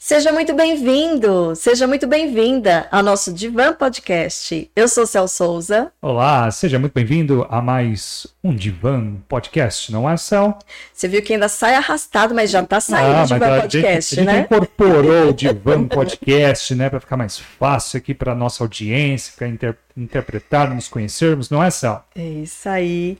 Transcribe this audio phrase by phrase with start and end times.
[0.00, 4.70] Seja muito bem-vindo, seja muito bem-vinda ao nosso Divan Podcast.
[4.74, 5.90] Eu sou Cel Souza.
[6.00, 10.56] Olá, seja muito bem-vindo a mais um Divan Podcast, não é, Cel?
[10.94, 14.24] Você viu que ainda sai arrastado, mas já tá saindo ah, o Divan Podcast, gente,
[14.24, 14.32] né?
[14.32, 19.32] A gente incorporou o Divan Podcast, né, para ficar mais fácil aqui para nossa audiência,
[19.36, 22.04] para inter interpretar, nos conhecermos, não é, Cel?
[22.14, 23.18] É isso aí.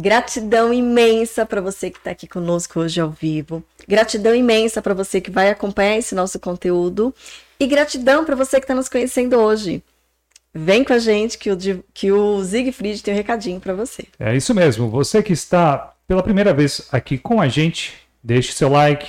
[0.00, 3.64] Gratidão imensa para você que está aqui conosco hoje ao vivo.
[3.88, 7.12] Gratidão imensa para você que vai acompanhar esse nosso conteúdo.
[7.58, 9.82] E gratidão para você que está nos conhecendo hoje.
[10.54, 11.58] Vem com a gente que o,
[11.92, 14.04] que o Siegfried tem um recadinho para você.
[14.20, 14.88] É isso mesmo.
[14.88, 19.08] Você que está pela primeira vez aqui com a gente, deixe seu like,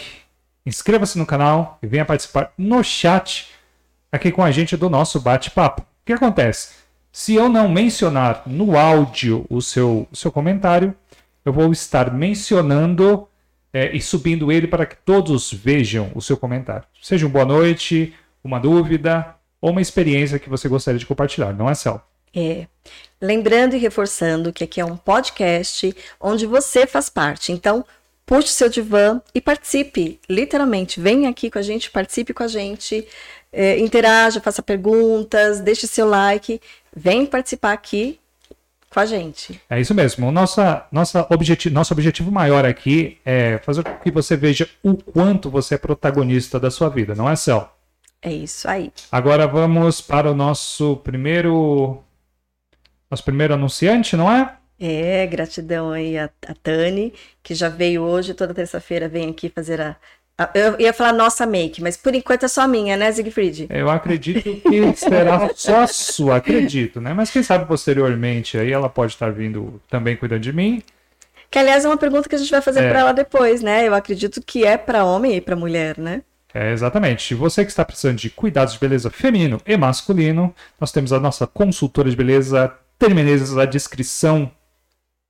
[0.66, 3.48] inscreva-se no canal e venha participar no chat
[4.12, 5.84] aqui com a gente do nosso bate-papo.
[5.84, 6.79] O que acontece?
[7.12, 10.96] Se eu não mencionar no áudio o seu, o seu comentário,
[11.44, 13.28] eu vou estar mencionando
[13.74, 16.86] é, e subindo ele para que todos vejam o seu comentário.
[17.02, 21.70] Seja um boa noite, uma dúvida ou uma experiência que você gostaria de compartilhar, não
[21.70, 22.02] é, Cel?
[22.36, 22.68] É.
[23.22, 27.52] Lembrando e reforçando que aqui é um podcast onde você faz parte.
[27.52, 27.84] Então,
[28.26, 30.20] puxe seu divã e participe.
[30.30, 33.08] Literalmente, venha aqui com a gente, participe com a gente,
[33.52, 36.62] é, interaja, faça perguntas, deixe seu like
[36.95, 38.20] vem participar aqui
[38.90, 39.62] com a gente.
[39.70, 40.32] É isso mesmo.
[40.32, 45.50] Nossa, nossa objetivo, nosso objetivo maior aqui é fazer com que você veja o quanto
[45.50, 47.72] você é protagonista da sua vida, não é, Cel?
[48.22, 48.92] É isso aí.
[49.12, 52.04] Agora vamos para o nosso primeiro.
[53.10, 54.56] Nosso primeiro anunciante, não é?
[54.80, 59.82] É, gratidão aí a, a Tani, que já veio hoje, toda terça-feira vem aqui fazer
[59.82, 59.95] a,
[60.54, 63.68] eu ia falar nossa make, mas por enquanto é só minha, né, Siegfried?
[63.70, 67.14] Eu acredito que será só sua, acredito, né?
[67.14, 70.82] Mas quem sabe posteriormente aí ela pode estar vindo também cuidando de mim.
[71.52, 72.89] Que aliás é uma pergunta que a gente vai fazer é.
[72.89, 73.88] para ela depois, né?
[73.88, 76.22] Eu acredito que é para homem e para mulher, né?
[76.54, 77.36] É, exatamente.
[77.36, 81.45] Você que está precisando de cuidados de beleza feminino e masculino, nós temos a nossa
[81.45, 84.52] consultora de beleza, Terminezes, a descrição.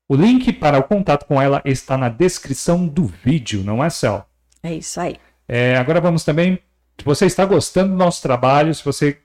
[0.08, 4.28] O link para o contato com ela está na descrição do vídeo, não é, Cel?
[4.64, 5.18] É isso aí.
[5.47, 6.59] É, agora vamos também.
[6.97, 9.18] Se você está gostando do nosso trabalho, se você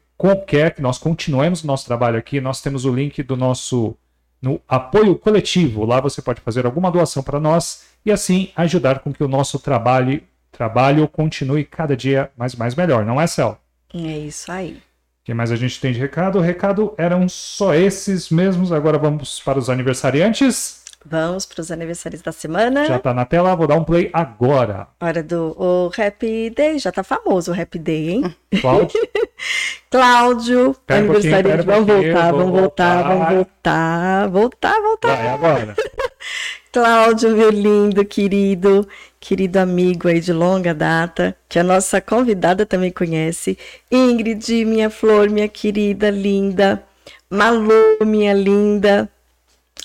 [0.47, 3.97] quer que nós continuemos o nosso trabalho aqui, nós temos o link do nosso
[4.41, 5.85] no apoio coletivo.
[5.85, 9.59] Lá você pode fazer alguma doação para nós e assim ajudar com que o nosso
[9.59, 10.23] trabalho,
[10.53, 13.59] trabalho continue cada dia mais mais melhor, não é, Cel?
[13.95, 14.83] É isso aí.
[15.23, 16.39] O que mais a gente tem de recado?
[16.39, 18.71] O recado eram só esses mesmos.
[18.71, 20.84] Agora vamos para os aniversariantes.
[21.07, 22.87] Vamos para os aniversários da semana.
[22.87, 24.89] Já tá na tela, vou dar um play agora.
[24.99, 28.35] Hora do o Happy Day, já tá famoso o Happy Day, hein?
[28.61, 29.01] Cláudio.
[29.91, 31.61] Cláudio, aniversário.
[31.61, 35.17] Um vamos, voltar, vamos voltar, vamos voltar, voltar, voltar.
[35.17, 35.77] Vai, agora.
[36.73, 38.89] Cláudio, meu lindo, querido,
[39.21, 43.57] querido amigo aí de longa data, que a nossa convidada também conhece.
[43.93, 46.83] Ingrid, minha flor, minha querida, linda.
[47.31, 49.09] Malu, minha linda.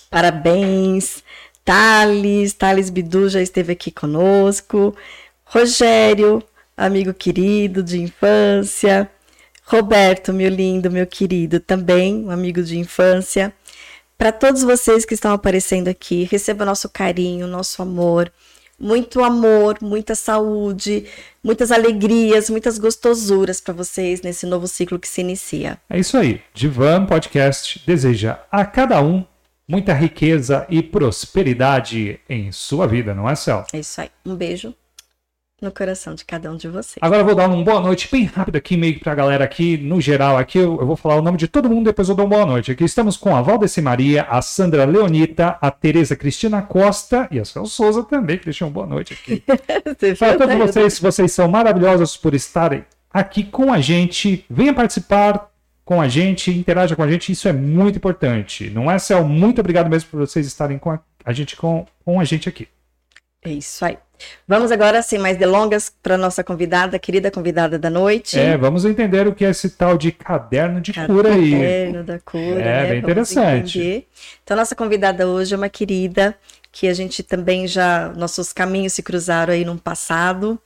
[0.09, 1.24] Parabéns.
[1.64, 4.96] Thales, Thales Bidu já esteve aqui conosco.
[5.46, 6.44] Rogério,
[6.75, 9.09] amigo querido de infância.
[9.64, 13.53] Roberto, meu lindo, meu querido, também um amigo de infância.
[14.18, 18.31] Para todos vocês que estão aparecendo aqui, receba nosso carinho, nosso amor.
[18.80, 21.06] Muito amor, muita saúde,
[21.44, 25.78] muitas alegrias, muitas gostosuras para vocês nesse novo ciclo que se inicia.
[25.90, 26.42] É isso aí.
[26.53, 29.24] Divan Podcast deseja a cada um
[29.69, 33.63] muita riqueza e prosperidade em sua vida, não é, Céu?
[33.72, 34.09] É isso aí.
[34.25, 34.74] Um beijo
[35.62, 36.97] no coração de cada um de vocês.
[37.02, 40.00] Agora eu vou dar uma boa noite bem rápido aqui, meio pra galera aqui, no
[40.00, 42.35] geral aqui, eu, eu, vou falar o nome de todo mundo, depois eu dou uma
[42.35, 42.72] boa noite.
[42.72, 47.46] Aqui estamos com a Valdeci Maria, a Sandra Leonita, a Tereza Cristina Costa e a
[47.46, 49.44] Céu Souza também, que deixou uma boa noite aqui.
[50.18, 54.45] Para todos vocês, vocês são maravilhosos por estarem aqui com a gente.
[54.50, 55.50] Venha participar,
[55.89, 58.69] com a gente, interaja com a gente, isso é muito importante.
[58.69, 59.25] Não é, Céu?
[59.25, 62.68] Muito obrigado mesmo por vocês estarem com a, a gente com, com a gente aqui.
[63.44, 63.97] É isso aí.
[64.47, 68.38] Vamos agora, sem mais delongas, para nossa convidada, querida convidada da noite.
[68.38, 71.51] É, vamos entender o que é esse tal de caderno de caderno cura aí.
[71.53, 72.62] Caderno da cura.
[72.62, 72.89] É, né?
[72.89, 74.07] bem interessante.
[74.44, 76.38] Então, nossa convidada hoje é uma querida
[76.71, 78.09] que a gente também já.
[78.09, 80.62] Nossos caminhos se cruzaram aí no passado,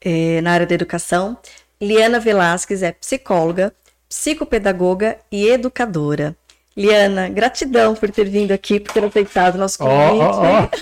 [0.00, 1.36] é, na área da educação.
[1.82, 3.74] Liana Velasquez é psicóloga,
[4.10, 6.36] psicopedagoga e educadora.
[6.76, 10.80] Liana, gratidão por ter vindo aqui, por ter aceitado o nosso convite.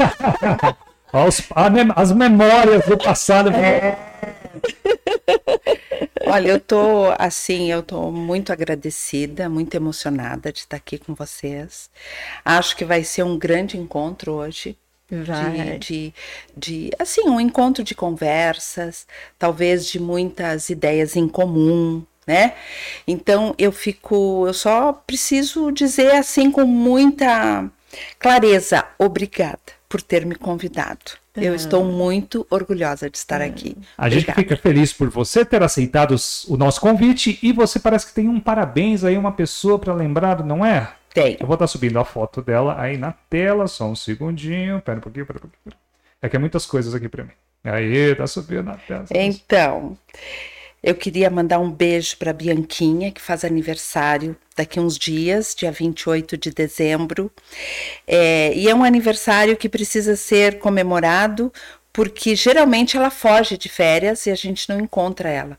[1.12, 2.00] Oh, oh, oh.
[2.00, 3.50] as memórias do passado.
[3.50, 3.98] É.
[6.26, 11.90] Olha, eu tô assim, eu tô muito agradecida, muito emocionada de estar aqui com vocês.
[12.44, 14.76] Acho que vai ser um grande encontro hoje,
[15.10, 15.78] Vai.
[15.78, 16.14] de, de,
[16.56, 19.06] de, assim, um encontro de conversas,
[19.38, 22.52] talvez de muitas ideias em comum, né?
[23.06, 27.64] Então eu fico, eu só preciso dizer assim com muita
[28.18, 29.58] clareza, obrigada
[29.88, 31.16] por ter me convidado.
[31.34, 33.76] Eu estou muito orgulhosa de estar aqui.
[33.96, 36.16] A gente fica feliz por você ter aceitado
[36.48, 40.44] o nosso convite e você parece que tem um parabéns aí, uma pessoa para lembrar,
[40.44, 40.92] não é?
[41.14, 41.36] Tenho.
[41.38, 44.82] Eu vou estar subindo a foto dela aí na tela, só um segundinho.
[44.82, 45.76] Pera um pouquinho, pera um pouquinho.
[46.20, 47.30] É que é muitas coisas aqui pra mim.
[47.62, 49.04] Aí, tá subindo na tela.
[49.12, 49.96] Então,
[50.82, 56.36] eu queria mandar um beijo para Bianquinha, que faz aniversário daqui uns dias, dia 28
[56.36, 57.30] de dezembro.
[58.06, 61.52] É, e é um aniversário que precisa ser comemorado,
[61.92, 65.58] porque geralmente ela foge de férias e a gente não encontra ela.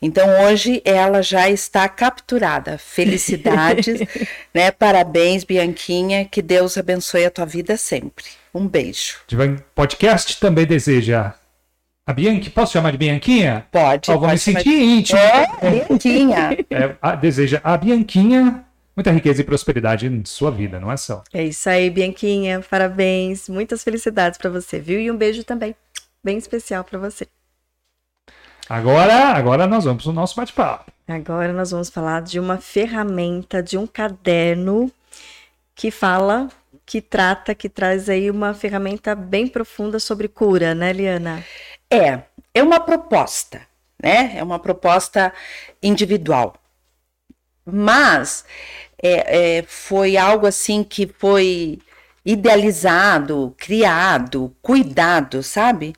[0.00, 2.78] Então hoje ela já está capturada.
[2.78, 4.00] Felicidades,
[4.54, 4.70] né?
[4.70, 6.24] Parabéns, Bianquinha.
[6.24, 8.26] Que Deus abençoe a tua vida sempre.
[8.54, 9.16] Um beijo.
[9.74, 11.34] Podcast também deseja.
[12.10, 13.68] A Bianchi, posso chamar de Bianquinha?
[13.70, 14.10] Pode.
[14.10, 15.16] Ó, vou me pode chamar- sentir íntimo.
[15.20, 15.46] É,
[15.86, 16.58] Bianquinha.
[16.68, 18.64] É, a- deseja a Bianquinha
[18.96, 21.22] muita riqueza e prosperidade em sua vida, não é só?
[21.32, 22.64] É isso aí, Bianquinha.
[22.68, 23.48] Parabéns.
[23.48, 24.98] Muitas felicidades para você, viu?
[25.00, 25.72] E um beijo também,
[26.24, 27.28] bem especial para você.
[28.68, 30.90] Agora, agora nós vamos pro nosso bate-papo.
[31.06, 34.90] Agora nós vamos falar de uma ferramenta, de um caderno
[35.76, 36.48] que fala,
[36.84, 41.44] que trata, que traz aí uma ferramenta bem profunda sobre cura, né, Liana?
[41.90, 42.22] É,
[42.54, 43.62] é uma proposta,
[44.02, 44.32] né?
[44.36, 45.32] É uma proposta
[45.82, 46.54] individual.
[47.64, 48.44] Mas
[49.02, 51.78] é, é, foi algo assim que foi
[52.24, 55.94] idealizado, criado, cuidado, sabe?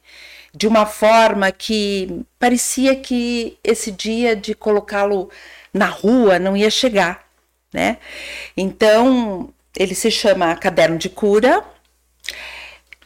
[0.54, 5.30] De uma forma que parecia que esse dia de colocá-lo
[5.72, 7.26] na rua não ia chegar,
[7.72, 7.98] né?
[8.56, 11.64] Então, ele se chama Caderno de Cura.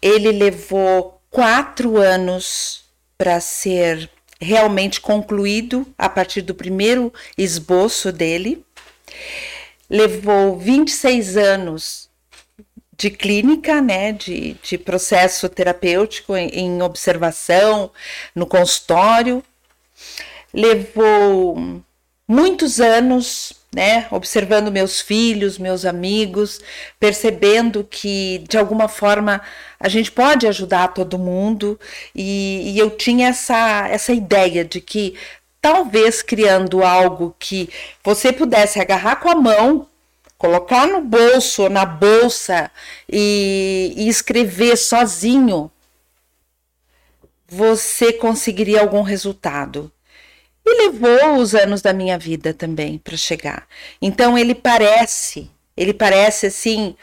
[0.02, 2.82] Ele levou quatro anos
[3.18, 4.08] para ser
[4.40, 8.64] realmente concluído a partir do primeiro esboço dele.
[9.90, 12.08] Levou 26 anos
[12.96, 17.90] de clínica, né, de, de processo terapêutico em, em observação
[18.34, 19.44] no consultório.
[20.54, 21.82] Levou
[22.26, 26.62] muitos anos, né, observando meus filhos, meus amigos,
[26.98, 29.42] percebendo que de alguma forma
[29.78, 31.78] a gente pode ajudar todo mundo
[32.14, 35.14] e, e eu tinha essa, essa ideia de que
[35.60, 37.68] talvez criando algo que
[38.02, 39.86] você pudesse agarrar com a mão,
[40.38, 42.70] colocar no bolso ou na bolsa
[43.06, 45.70] e, e escrever sozinho,
[47.46, 49.92] você conseguiria algum resultado.
[50.66, 53.66] E levou os anos da minha vida também para chegar.
[54.02, 56.96] Então ele parece, ele parece assim,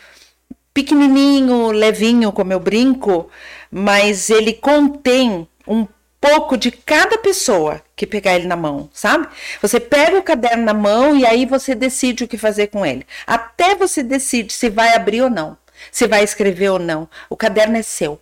[0.73, 3.29] pequenininho, levinho, como eu brinco,
[3.71, 5.87] mas ele contém um
[6.19, 9.27] pouco de cada pessoa que pegar ele na mão, sabe?
[9.61, 13.05] Você pega o caderno na mão e aí você decide o que fazer com ele.
[13.27, 15.57] Até você decide se vai abrir ou não,
[15.91, 17.09] se vai escrever ou não.
[17.29, 18.19] O caderno é seu.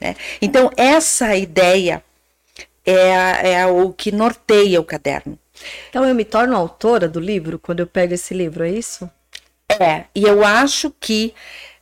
[0.00, 0.16] Né?
[0.40, 2.02] Então, essa ideia
[2.84, 5.38] é, é o que norteia o caderno.
[5.88, 9.08] Então eu me torno autora do livro quando eu pego esse livro, é isso?
[9.80, 11.34] É, e eu acho que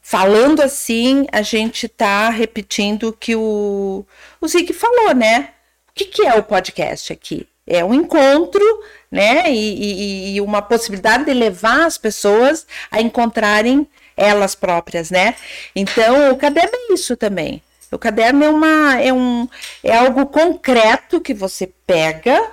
[0.03, 4.05] falando assim, a gente tá repetindo o que o,
[4.41, 5.51] o Zig falou, né?
[5.89, 7.47] O que, que é o podcast aqui?
[7.67, 8.63] É um encontro,
[9.11, 9.51] né?
[9.51, 15.35] E, e- e uma possibilidade de levar as pessoas a encontrarem elas próprias, né?
[15.75, 17.63] Então, o caderno é isso também.
[17.91, 19.49] O caderno é, uma, é, um,
[19.83, 22.51] é algo concreto que você pega,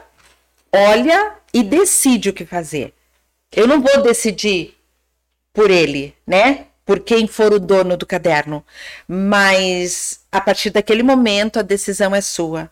[0.71, 2.93] olha e decide o que fazer.
[3.51, 4.75] Eu não vou decidir
[5.53, 6.65] por ele, né?
[6.85, 8.65] Por quem for o dono do caderno.
[9.07, 12.71] Mas a partir daquele momento a decisão é sua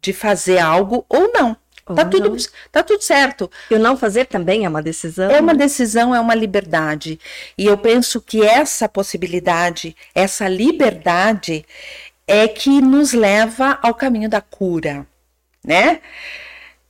[0.00, 1.56] de fazer algo ou não.
[1.94, 2.36] Tá tudo,
[2.72, 3.48] tá tudo certo.
[3.70, 5.30] E o não fazer também é uma decisão?
[5.30, 7.18] É uma decisão, é uma liberdade.
[7.56, 11.64] E eu penso que essa possibilidade, essa liberdade,
[12.26, 15.06] é que nos leva ao caminho da cura,
[15.64, 16.00] né?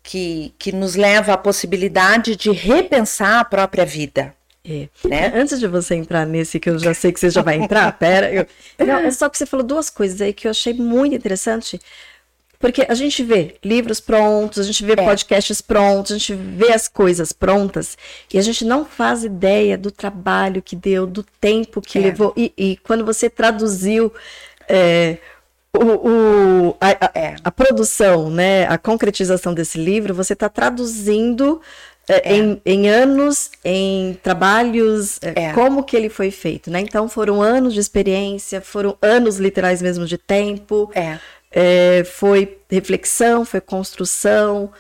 [0.03, 4.35] Que, que nos leva à possibilidade de repensar a própria vida.
[4.65, 4.89] É.
[5.05, 5.33] Né?
[5.35, 8.33] Antes de você entrar nesse, que eu já sei que você já vai entrar, pera.
[8.33, 8.47] eu-
[8.85, 11.81] Não, é só que você falou duas coisas aí que eu achei muito interessante.
[12.59, 14.97] Porque a gente vê livros prontos, a gente vê É.
[14.97, 17.97] podcasts prontos, a gente vê as coisas prontas
[18.33, 22.03] e a gente não faz ideia do trabalho que deu, do tempo que É.
[22.03, 22.33] levou.
[22.37, 24.13] E, e quando você traduziu
[24.69, 25.19] é,
[25.73, 25.85] o,
[26.71, 27.37] o- a, a- É.
[27.45, 31.61] a produção, né, a concretização desse livro, você está traduzindo
[32.09, 32.35] é.
[32.37, 35.53] em, em, anos, em trabalhos, é, É.
[35.53, 36.81] como que ele foi feito, né?
[36.81, 41.19] Então foram anos de experiência, foram anos literais mesmo de tempo, É.
[41.51, 44.73] é, foi reflexão, foi construção,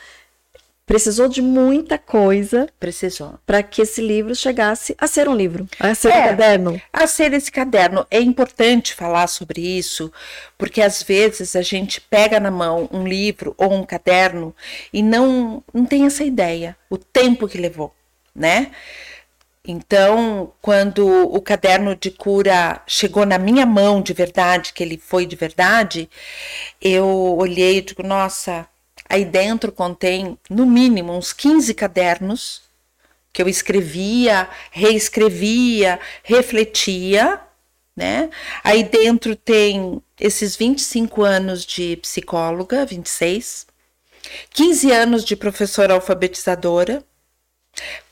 [0.84, 3.38] precisou de muita coisa Precisou.
[3.44, 6.28] para que esse livro chegasse a ser um livro, a ser um É.
[6.28, 6.80] caderno.
[6.92, 8.06] A ser esse caderno.
[8.10, 10.12] É importante falar sobre isso,
[10.56, 14.54] porque às vezes a gente pega na mão um livro ou um caderno
[14.92, 17.92] e não, não tem essa ideia, o tempo que levou,
[18.34, 18.70] né?
[19.66, 25.26] Então, quando o caderno de cura chegou na minha mão de verdade, que ele foi
[25.26, 26.08] de verdade,
[26.80, 27.06] eu
[27.36, 28.68] olhei e digo, nossa,
[29.08, 32.62] aí dentro contém no mínimo uns 15 cadernos
[33.32, 37.40] que eu escrevia, reescrevia, refletia,
[37.96, 38.30] né?
[38.62, 43.66] Aí dentro tem esses 25 anos de psicóloga, 26,
[44.50, 47.02] 15 anos de professora alfabetizadora,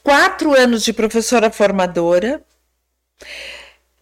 [0.04, 2.40] quatro anos de professora formadora.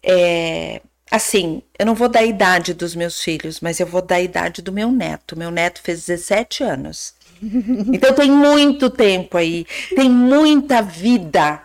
[0.02, 4.16] É, assim, eu não vou dar a idade dos meus filhos, mas eu vou dar
[4.16, 5.38] a idade do meu neto.
[5.38, 7.14] Meu neto fez 17 anos.
[7.92, 9.66] Então tem muito tempo aí,
[9.96, 11.60] tem muita vida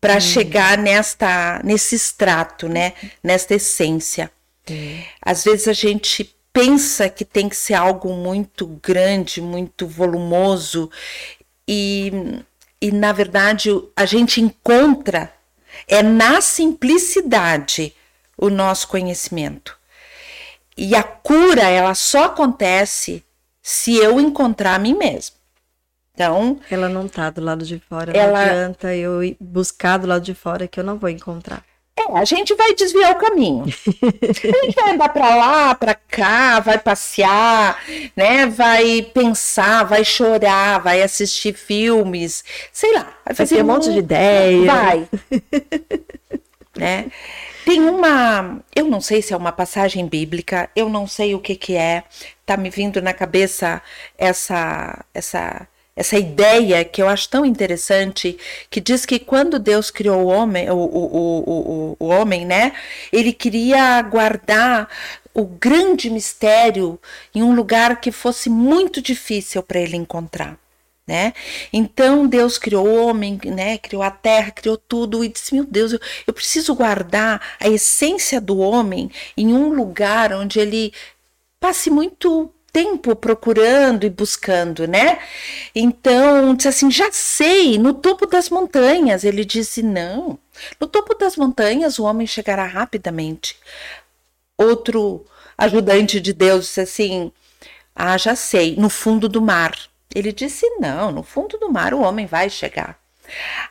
[0.00, 2.94] para chegar nesta nesse extrato, né?
[3.22, 4.30] Nesta essência.
[5.20, 10.90] Às vezes a gente pensa que tem que ser algo muito grande, muito volumoso
[11.68, 12.42] e,
[12.80, 15.32] e na verdade a gente encontra
[15.86, 17.94] é na simplicidade
[18.36, 19.76] o nosso conhecimento.
[20.76, 23.22] E a cura ela só acontece
[23.62, 25.36] se eu encontrar a mim mesmo.
[26.14, 30.22] Então, Ela não tá do lado de fora, Ela- não adianta eu buscar do lado
[30.22, 31.64] de fora que eu não vou encontrar.
[32.00, 33.64] É, a gente vai desviar o caminho.
[33.64, 37.82] A gente vai andar para lá, para cá, vai passear,
[38.16, 38.46] né?
[38.46, 43.92] Vai pensar, vai chorar, vai assistir filmes, sei lá, vai Vai fazer ter um monte
[43.92, 44.66] de ideia.
[44.66, 45.08] Vai.
[46.76, 47.10] né?
[47.64, 51.54] Tem uma, eu não sei se é uma passagem bíblica, eu não sei o que
[51.54, 52.04] que é.
[52.46, 53.82] Tá me vindo na cabeça
[54.18, 55.68] essa essa
[56.00, 58.38] essa ideia que eu acho tão interessante,
[58.70, 62.72] que diz que quando Deus criou o homem, o, o, o, o, homem, né?
[63.12, 64.88] Ele queria guardar
[65.34, 66.98] o grande mistério
[67.34, 70.58] em um lugar que fosse muito difícil para ele encontrar
[71.06, 71.32] né?
[71.72, 73.78] Então Deus criou o homem, né?
[73.78, 78.40] Criou a terra, criou tudo e disse: Meu Deus, eu, eu preciso guardar a essência
[78.40, 80.92] do homem em um lugar onde ele
[81.58, 85.20] passe muito tempo procurando e buscando, né?
[85.74, 89.24] Então, disse assim, já sei, no topo das montanhas.
[89.24, 90.38] Ele disse, não,
[90.80, 93.56] no topo das montanhas o homem chegará rapidamente.
[94.56, 95.24] Outro
[95.56, 97.32] ajudante de Deus disse assim,
[97.94, 99.76] ah, já sei, no fundo do mar.
[100.14, 102.98] Ele disse, não, no fundo do mar o homem vai chegar.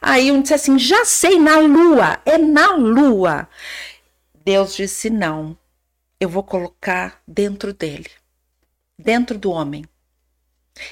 [0.02, 3.48] Aí um disse assim, já sei, na lua, é na lua.
[4.46, 5.58] Deus disse, não,
[6.20, 8.10] eu vou colocar dentro dele,
[9.00, 9.86] dentro do homem.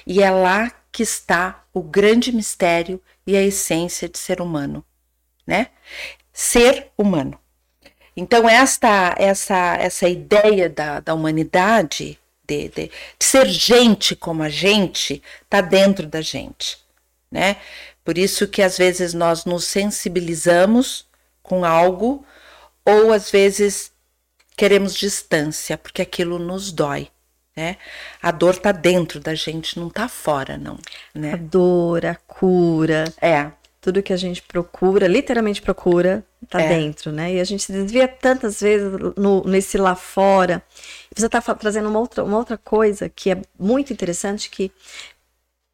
[0.05, 4.83] E é lá que está o grande mistério e a essência de ser humano,
[5.45, 5.67] né?
[6.33, 7.39] Ser humano.
[8.15, 14.49] Então, esta, essa, essa ideia da, da humanidade, de, de, de ser gente como a
[14.49, 16.79] gente, está dentro da gente,
[17.29, 17.57] né?
[18.03, 21.05] Por isso que às vezes nós nos sensibilizamos
[21.43, 22.25] com algo,
[22.85, 23.91] ou às vezes
[24.55, 27.09] queremos distância, porque aquilo nos dói,
[27.57, 27.77] né?
[28.21, 30.77] A dor está dentro da gente, não está fora, não,
[31.15, 31.35] A né?
[31.35, 36.67] dor, a cura, É, tudo que a gente procura, literalmente procura, tá É.
[36.69, 37.33] dentro, né?
[37.33, 40.61] E a gente se desvia tantas vezes no- nesse lá fora.
[41.15, 44.71] Você tá trazendo uma outra, uma outra coisa que é muito interessante, que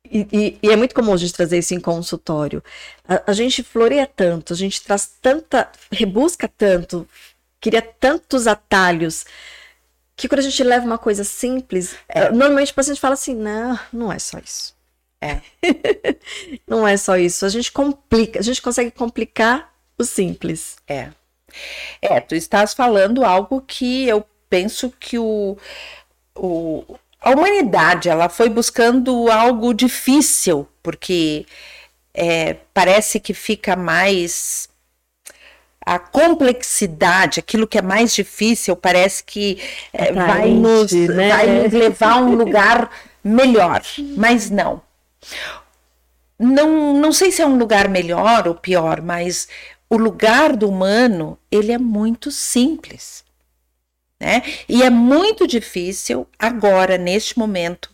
[0.09, 2.63] e, e- e é muito comum a gente trazer isso em consultório.
[3.07, 7.07] A, a gente floreia tanto, a gente traz tanta, rebusca tanto,
[7.61, 9.25] cria tantos atalhos,
[10.23, 11.97] que quando a gente leva uma coisa simples,
[12.33, 14.73] normalmente o paciente fala assim, não, não é só isso.
[15.21, 15.41] É.
[16.65, 17.45] não é só isso.
[17.45, 20.77] A gente complica, a gente consegue complicar o simples.
[20.87, 21.09] É.
[22.01, 25.57] É, tu estás falando algo que eu penso que o,
[26.37, 31.45] o, a humanidade ela foi buscando algo difícil, porque
[32.13, 34.69] é, parece que fica mais
[35.85, 39.61] a complexidade, aquilo que é mais difícil, parece que
[39.91, 41.29] é, vai, nos, né?
[41.29, 42.89] vai nos levar a um lugar
[43.23, 43.81] melhor,
[44.17, 44.81] mas não.
[46.39, 49.47] Não, não sei se é um lugar melhor ou pior, mas
[49.89, 53.23] o lugar do humano ele é muito simples,
[54.19, 54.41] né?
[54.67, 57.93] E é muito difícil agora neste momento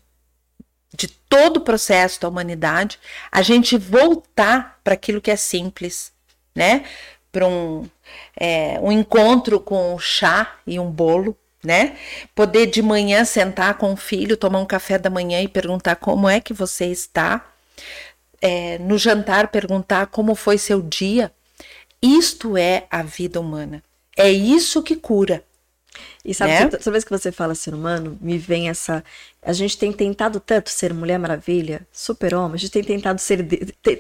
[0.94, 3.00] de todo o processo da humanidade,
[3.32, 6.12] a gente voltar para aquilo que é simples,
[6.56, 6.84] né?
[7.32, 7.88] Para um,
[8.36, 11.98] é, um encontro com um chá e um bolo, né?
[12.34, 16.28] Poder de manhã sentar com o filho, tomar um café da manhã e perguntar como
[16.28, 17.46] é que você está.
[18.42, 21.32] É, no jantar, perguntar como foi seu dia.
[22.02, 23.84] Isto é a vida humana.
[24.16, 25.44] É isso que cura.
[26.24, 26.68] E sabe, né?
[26.68, 29.04] toda vez que você fala ser humano, me vem essa.
[29.42, 33.42] A gente tem tentado tanto ser Mulher Maravilha, Super-Homem, a gente tem tentado ser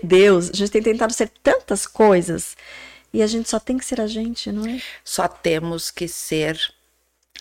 [0.03, 2.55] Deus, a gente tem tentado ser tantas coisas.
[3.13, 4.81] E a gente só tem que ser a gente, não é?
[5.03, 6.59] Só temos que ser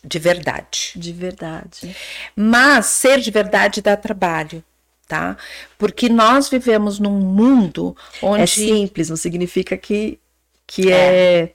[0.02, 0.92] de verdade.
[0.96, 1.94] De verdade.
[2.34, 4.64] Mas ser de verdade dá trabalho,
[5.06, 5.36] tá?
[5.76, 8.42] Porque nós vivemos num mundo onde.
[8.42, 10.18] É simples, não significa que,
[10.66, 11.54] que é, é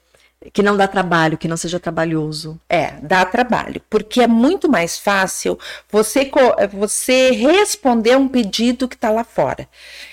[0.52, 2.60] que não dá trabalho, que não seja trabalhoso.
[2.68, 5.58] É, dá trabalho, porque é muito mais fácil
[5.90, 6.30] você,
[6.72, 9.68] você responder um pedido que está lá fora.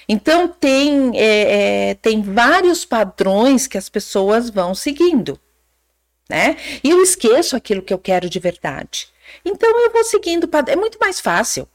[0.09, 5.39] Então, tem, é, é, tem vários padrões que as pessoas vão seguindo,
[6.29, 6.57] né?
[6.85, 9.09] E eu esqueço aquilo que eu quero de verdade.
[9.45, 11.69] Então, eu vou seguindo, é muito mais fácil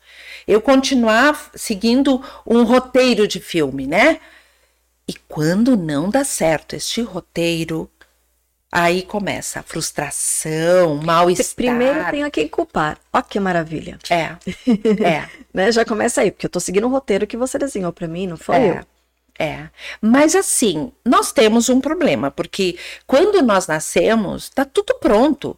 [0.47, 4.19] eu continuar seguindo um roteiro de filme, né?
[5.07, 7.89] E quando não dá certo este roteiro,
[8.71, 11.55] Aí começa a frustração, mal-estar.
[11.55, 12.97] Primeiro tem a quem culpar.
[13.13, 13.97] Ó que maravilha.
[14.09, 14.35] É,
[15.03, 15.29] é.
[15.53, 15.71] né?
[15.71, 18.37] Já começa aí, porque eu tô seguindo um roteiro que você desenhou para mim, não
[18.37, 18.69] foi é.
[18.71, 18.95] eu.
[19.37, 19.67] É,
[20.01, 25.57] mas assim, nós temos um problema, porque quando nós nascemos, tá tudo pronto.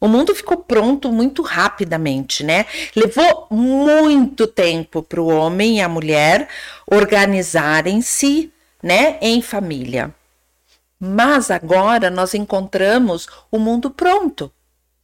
[0.00, 2.66] O mundo ficou pronto muito rapidamente, né?
[2.94, 6.48] Levou muito tempo para o homem e a mulher
[6.86, 10.14] organizarem-se, né, em família.
[10.98, 14.52] Mas agora nós encontramos o mundo pronto.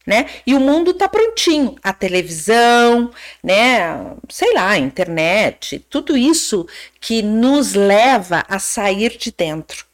[0.07, 0.29] Né?
[0.47, 1.77] E o mundo está prontinho.
[1.83, 3.11] A televisão,
[3.43, 4.13] né?
[4.29, 6.67] Sei lá, a internet, tudo isso
[7.01, 9.87] que nos leva a sair de dentro.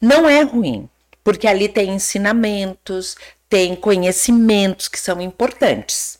[0.00, 0.88] Não é ruim,
[1.22, 3.16] porque ali tem ensinamentos,
[3.48, 6.18] tem conhecimentos que são importantes.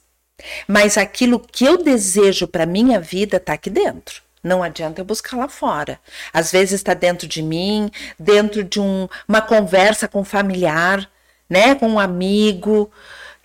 [0.69, 4.23] Mas aquilo que eu desejo para minha vida está aqui dentro.
[4.47, 5.99] Não adianta eu buscar lá fora.
[6.33, 11.11] Às vezes está dentro de mim, dentro de um, uma conversa com um familiar,
[11.51, 12.89] né, com um amigo,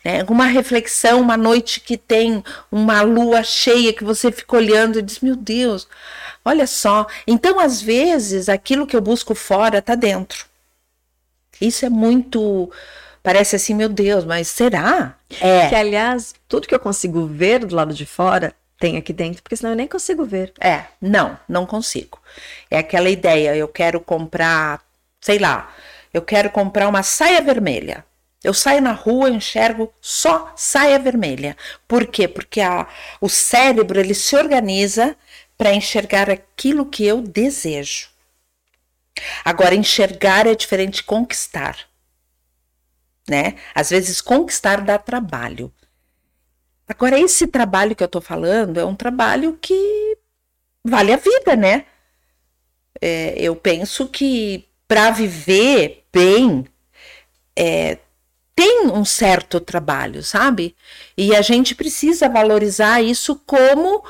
[0.05, 5.01] né, uma reflexão, uma noite que tem uma lua cheia que você fica olhando e
[5.01, 5.87] diz: Meu Deus,
[6.45, 7.07] olha só.
[7.25, 10.45] Então, às vezes, aquilo que eu busco fora está dentro.
[11.59, 12.71] Isso é muito.
[13.23, 15.15] Parece assim, meu Deus, mas será?
[15.39, 15.67] É.
[15.67, 19.55] Que, aliás, tudo que eu consigo ver do lado de fora tem aqui dentro, porque
[19.55, 20.51] senão eu nem consigo ver.
[20.59, 22.19] É, não, não consigo.
[22.69, 24.83] É aquela ideia, eu quero comprar,
[25.21, 25.71] sei lá,
[26.11, 28.03] eu quero comprar uma saia vermelha.
[28.43, 31.55] Eu saio na rua, enxergo só saia vermelha.
[31.87, 32.27] Por quê?
[32.27, 32.87] Porque a,
[33.21, 35.15] o cérebro ele se organiza
[35.55, 38.09] para enxergar aquilo que eu desejo.
[39.45, 41.77] Agora, enxergar é diferente de conquistar.
[43.29, 43.57] Né?
[43.75, 45.71] Às vezes, conquistar dá trabalho.
[46.91, 50.17] Agora, esse trabalho que eu estou falando é um trabalho que
[50.83, 51.85] vale a vida, né?
[52.99, 56.65] É, eu penso que para viver bem
[57.55, 57.97] é,
[58.53, 60.75] tem um certo trabalho, sabe?
[61.17, 64.03] E a gente precisa valorizar isso como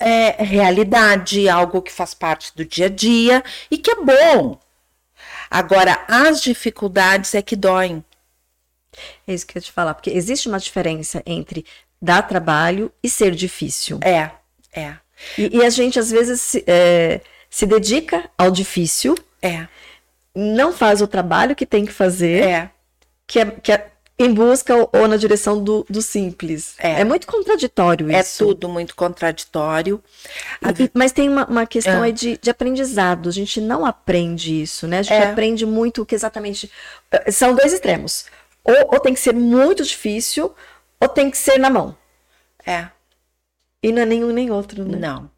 [0.00, 4.58] é, realidade, algo que faz parte do dia a dia e que é bom.
[5.50, 8.02] Agora, as dificuldades é que doem.
[9.26, 11.64] É isso que eu ia te falar, porque existe uma diferença entre
[12.06, 13.98] dá trabalho e ser difícil.
[14.02, 14.30] É,
[14.72, 14.94] é.
[15.36, 19.16] E, e a gente às vezes se, é, se dedica ao difícil.
[19.42, 19.66] É.
[20.34, 22.42] Não faz o trabalho que tem que fazer.
[22.42, 22.70] É.
[23.26, 26.74] Que é, que é em busca ou, na direção do, do simples.
[26.78, 27.00] É.
[27.00, 27.04] é.
[27.04, 28.44] muito contraditório é isso.
[28.44, 30.02] É tudo muito contraditório.
[30.62, 32.06] E, mas tem uma, uma questão é.
[32.06, 33.28] aí de, de aprendizado.
[33.28, 35.00] A gente não aprende isso, né?
[35.00, 35.30] A gente é.
[35.30, 36.70] aprende muito o que exatamente.
[37.30, 38.26] São dois extremos.
[38.64, 40.54] Ou, ou tem que ser muito difícil,
[41.00, 41.96] ou tem que ser na mão?
[42.64, 42.88] É.
[43.82, 44.98] E não é nenhum nem outro, né?
[44.98, 45.30] Não.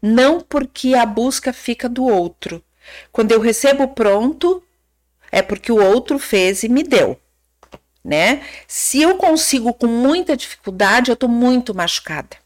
[0.00, 2.62] Não porque a busca fica do outro.
[3.10, 4.62] Quando eu recebo pronto,
[5.32, 7.20] é porque o outro fez e me deu.
[8.04, 8.46] Né?
[8.68, 12.36] Se eu consigo com muita dificuldade, eu estou muito machucada.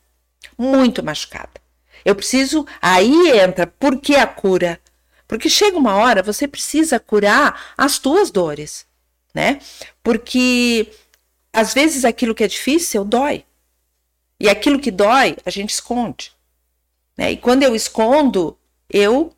[0.57, 1.61] Muito machucada.
[2.03, 2.66] Eu preciso.
[2.81, 4.81] Aí entra, por que a cura?
[5.29, 8.87] Porque chega uma hora, você precisa curar as tuas dores,
[9.35, 9.61] né?
[10.03, 10.90] Porque
[11.53, 13.45] às vezes aquilo que é difícil dói.
[14.39, 16.33] E aquilo que dói, a gente esconde.
[17.17, 17.33] Né?
[17.33, 18.57] E quando eu escondo,
[18.89, 19.35] eu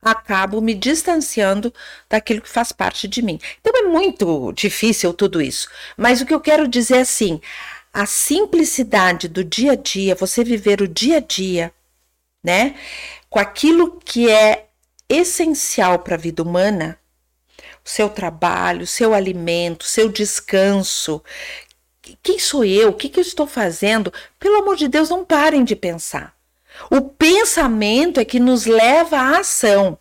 [0.00, 1.72] acabo me distanciando
[2.08, 3.40] daquilo que faz parte de mim.
[3.60, 5.68] Então é muito difícil tudo isso.
[5.96, 7.40] Mas o que eu quero dizer é assim:
[7.92, 11.72] a simplicidade do dia a dia, você viver o dia a dia,
[12.42, 12.76] né?
[13.28, 14.68] Com aquilo que é
[15.08, 16.98] essencial para a vida humana,
[17.86, 21.22] seu trabalho, seu alimento, seu descanso.
[22.20, 22.88] Quem sou eu?
[22.88, 24.12] O que, que eu estou fazendo?
[24.40, 26.34] Pelo amor de Deus, não parem de pensar.
[26.90, 29.96] O pensamento é que nos leva à ação.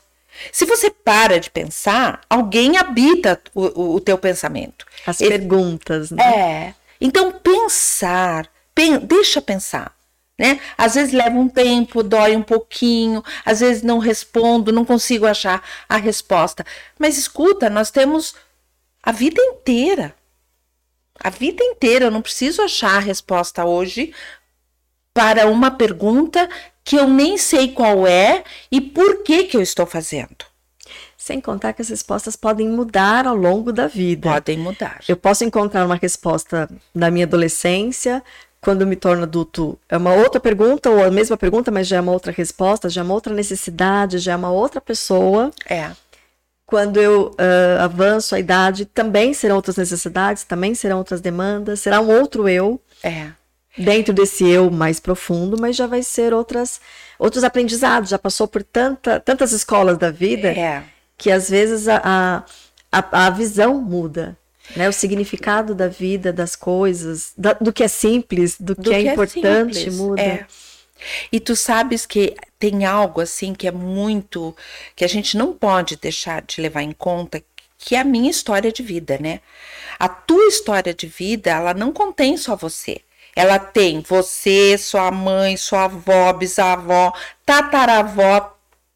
[0.52, 4.86] Se você para de pensar, alguém habita o, o, o teu pensamento.
[5.06, 6.24] As Esse, perguntas, né?
[6.24, 6.74] É.
[7.00, 9.95] Então, pensar, pen, deixa pensar.
[10.38, 10.60] Né?
[10.78, 15.64] Às vezes leva um tempo, dói um pouquinho, às vezes não respondo, não consigo achar
[15.88, 16.66] a resposta.
[17.00, 18.36] Mas escuta, nós temos
[19.02, 20.14] a vida inteira.
[21.18, 24.14] A vida inteira, eu não preciso achar a resposta hoje
[25.14, 26.50] para uma pergunta
[26.84, 30.46] que eu nem sei qual é e por que que eu estou fazendo.
[31.18, 34.30] Sem contar que as respostas podem mudar ao longo da vida.
[34.30, 35.00] Podem mudar.
[35.08, 38.22] Eu posso encontrar uma resposta na minha adolescência,
[38.66, 42.02] quando me torno adulto, é uma outra pergunta, ou a mesma pergunta, mas já é
[42.02, 45.52] uma outra resposta, já é uma outra necessidade, já é uma outra pessoa.
[45.70, 45.92] É.
[46.66, 52.02] Quando eu uh, avanço a idade, também serão outras necessidades, também serão outras demandas, será
[52.02, 52.82] um outro eu.
[53.04, 53.28] É
[53.78, 56.80] dentro desse eu mais profundo, mas já vai ser outras
[57.20, 60.84] outros aprendizados, já passou por tanta, tantas escolas da vida é.
[61.18, 62.44] que às vezes a,
[62.92, 64.38] a, a visão muda.
[64.76, 68.94] Né, o significado da vida, das coisas, da, do que é simples, do, do que,
[68.94, 70.22] é que, é importante, muda.
[70.22, 70.46] É.
[71.32, 74.56] E tu sabes que tem algo assim que é muito
[74.96, 77.44] que a gente não pode deixar de levar em conta,
[77.78, 79.42] que é a minha história de vida, né?
[80.00, 83.02] A tua história de vida, ela não contém só você.
[83.36, 87.14] Ela tem você, sua mãe, sua avó, bisavó,
[87.46, 88.55] tataravó,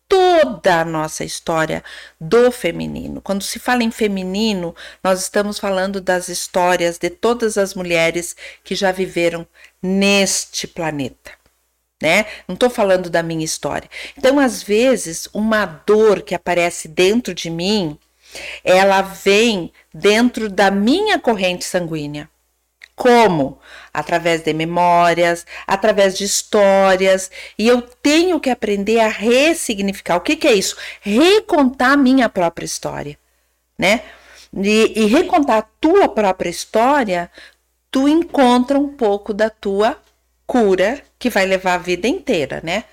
[0.09, 1.83] toda a nossa história
[2.19, 3.21] do feminino.
[3.21, 8.73] Quando se fala em feminino, nós estamos falando das histórias de todas as mulheres que
[8.73, 9.47] já viveram
[9.81, 11.31] neste planeta.
[12.01, 12.25] Né?
[12.47, 13.89] Não estou falando da minha história.
[14.17, 17.97] Então, às vezes, uma dor que aparece dentro de mim,
[18.63, 22.29] ela vem dentro da minha corrente sanguínea.
[22.99, 23.57] Como?
[23.93, 30.17] Através de memórias, através de histórias, e eu tenho que aprender a ressignificar.
[30.17, 30.75] O que, que é isso?
[30.99, 33.17] Recontar a minha própria história,
[33.77, 34.01] né?
[34.53, 37.31] E, e recontar a tua própria história,
[37.89, 39.97] tu encontra um pouco da tua
[40.45, 42.83] cura que vai levar a vida inteira, né?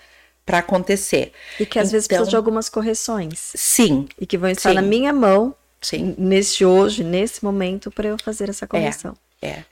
[0.45, 1.33] Para acontecer.
[1.59, 3.51] E que às então, vezes precisa de algumas correções.
[3.57, 4.07] Sim.
[4.21, 4.77] E que vão estar sim.
[4.77, 6.15] na minha mão, sim.
[6.17, 9.17] nesse hoje, nesse momento, para eu fazer essa correção.
[9.21, 9.26] É.
[9.41, 9.63] É.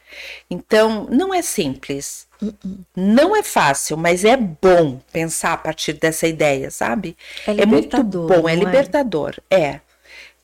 [0.50, 2.26] Então, não é simples.
[2.94, 7.16] Não é fácil, mas é bom pensar a partir dessa ideia, sabe?
[7.46, 9.34] É, é muito bom, é, é libertador.
[9.50, 9.60] É?
[9.62, 9.80] é.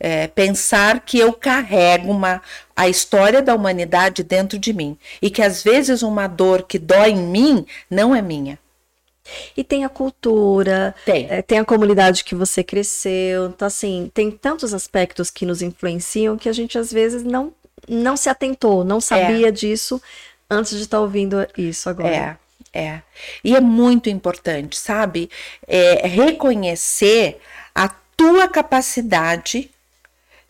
[0.00, 0.26] é.
[0.26, 2.40] Pensar que eu carrego uma,
[2.74, 4.96] a história da humanidade dentro de mim.
[5.20, 8.58] E que às vezes uma dor que dói em mim não é minha.
[9.56, 11.26] E tem a cultura, tem.
[11.30, 13.46] É, tem a comunidade que você cresceu.
[13.46, 17.52] Então, assim, tem tantos aspectos que nos influenciam que a gente às vezes não
[17.88, 19.52] não se atentou, não sabia é.
[19.52, 20.00] disso
[20.48, 22.38] antes de estar tá ouvindo isso agora.
[22.72, 23.02] É, é.
[23.44, 25.30] E é muito importante, sabe?
[25.66, 27.40] É, reconhecer
[27.74, 29.70] a tua capacidade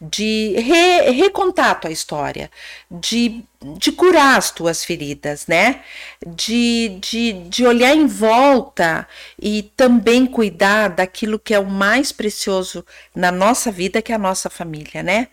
[0.01, 2.51] de re, recontar a tua história,
[2.91, 3.45] de,
[3.77, 5.83] de curar as tuas feridas, né?
[6.27, 9.07] De, de, de olhar em volta
[9.41, 12.85] e também cuidar daquilo que é o mais precioso
[13.15, 15.29] na nossa vida, que é a nossa família, né?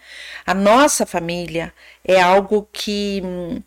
[0.45, 3.61] A nossa família é algo que hum,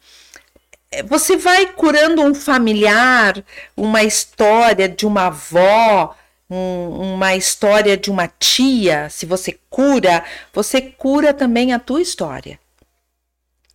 [1.07, 3.43] você vai curando um familiar,
[3.77, 6.17] uma história de uma avó,
[6.51, 12.59] um, uma história de uma tia, se você cura, você cura também a tua história.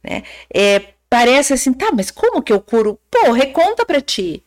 [0.04, 0.24] Né?
[0.54, 3.00] É, parece assim, tá, mas como que eu curo?
[3.10, 4.44] Pô, reconta para ti.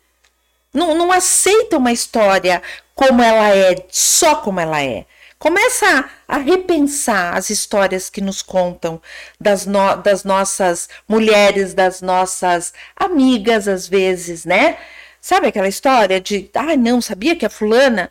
[0.72, 2.62] Não, não aceita uma história
[2.94, 5.06] como ela é, só como ela é.
[5.38, 9.00] Começa a, repensar as histórias que nos contam
[9.40, 14.76] das, no, das nossas mulheres, das nossas amigas, às vezes, né?
[15.20, 18.10] Sabe aquela história de, ah, não, sabia que a fulana?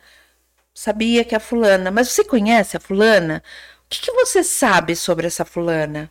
[0.74, 3.42] Sabia que a fulana, mas você conhece a fulana?
[3.84, 6.10] O que, que você sabe sobre essa fulana?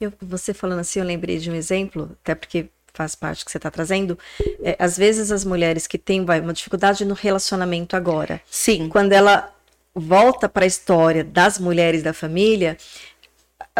[0.00, 3.58] Eu, você falando assim, eu lembrei de um exemplo, até porque faz parte que você
[3.58, 4.18] está trazendo.
[4.62, 8.40] É, às vezes as mulheres que têm vai, uma dificuldade no relacionamento agora.
[8.50, 8.88] Sim.
[8.88, 9.52] Quando ela
[9.94, 12.76] volta para a história das mulheres da família,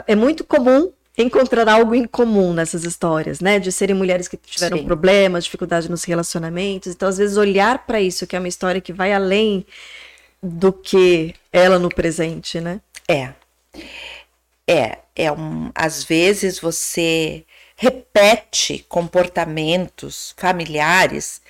[0.06, 3.58] é muito comum encontrar algo em comum nessas histórias, né?
[3.58, 4.84] De serem mulheres que tiveram Sim.
[4.84, 6.92] problemas, dificuldade nos relacionamentos.
[6.92, 9.64] Então, às vezes, olhar para isso, que é uma história que vai além
[10.42, 12.80] do que ela no presente, né?
[13.08, 13.32] É.
[14.66, 17.44] É, é um, às vezes você
[17.76, 21.42] repete comportamentos familiares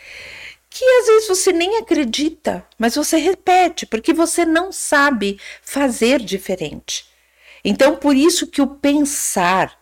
[0.68, 7.06] que às vezes você nem acredita, mas você repete porque você não sabe fazer diferente.
[7.64, 9.78] Então, por isso que o pensar,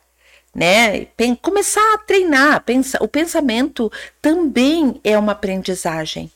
[0.55, 1.07] né,
[1.41, 3.91] começar a treinar, pensa, o pensamento
[4.21, 6.31] também é uma aprendizagem.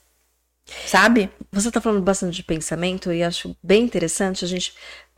[0.86, 1.30] Sabe?
[1.52, 4.74] Você está falando bastante de pensamento e acho bem interessante a gente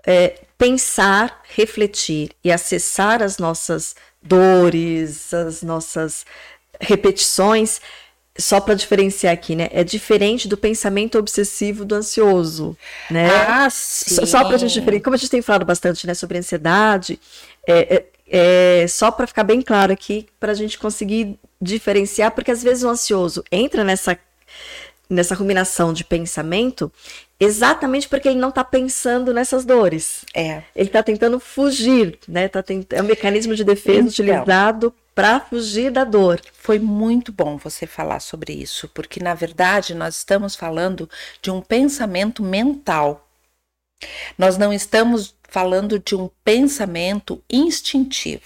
[0.07, 6.27] é, pensar, refletir e acessar as nossas dores, as nossas
[6.81, 7.81] repetições
[8.39, 9.69] só para diferenciar aqui, né?
[9.73, 12.77] É diferente do pensamento obsessivo do ansioso,
[13.11, 13.29] né?
[13.31, 14.15] Ah, sim.
[14.15, 17.19] Só, só para a gente diferenciar, como a gente tem falado bastante, né, sobre ansiedade,
[17.67, 22.53] é, é, é só para ficar bem claro aqui, para a gente conseguir diferenciar, porque
[22.53, 24.17] às vezes o ansioso entra nessa
[25.11, 26.93] nessa ruminação de pensamento
[27.41, 30.25] exatamente porque ele não está pensando nessas dores.
[30.35, 30.63] É.
[30.77, 32.47] Ele está tentando fugir, né?
[32.47, 32.93] Tá tent...
[32.93, 36.41] É um mecanismo de defesa então, utilizado para fugir da dor.
[36.53, 41.11] Foi muito bom você falar sobre isso, porque na verdade nós estamos falando
[41.43, 43.29] de um pensamento mental.
[44.39, 48.45] Nós não estamos falando de um pensamento instintivo.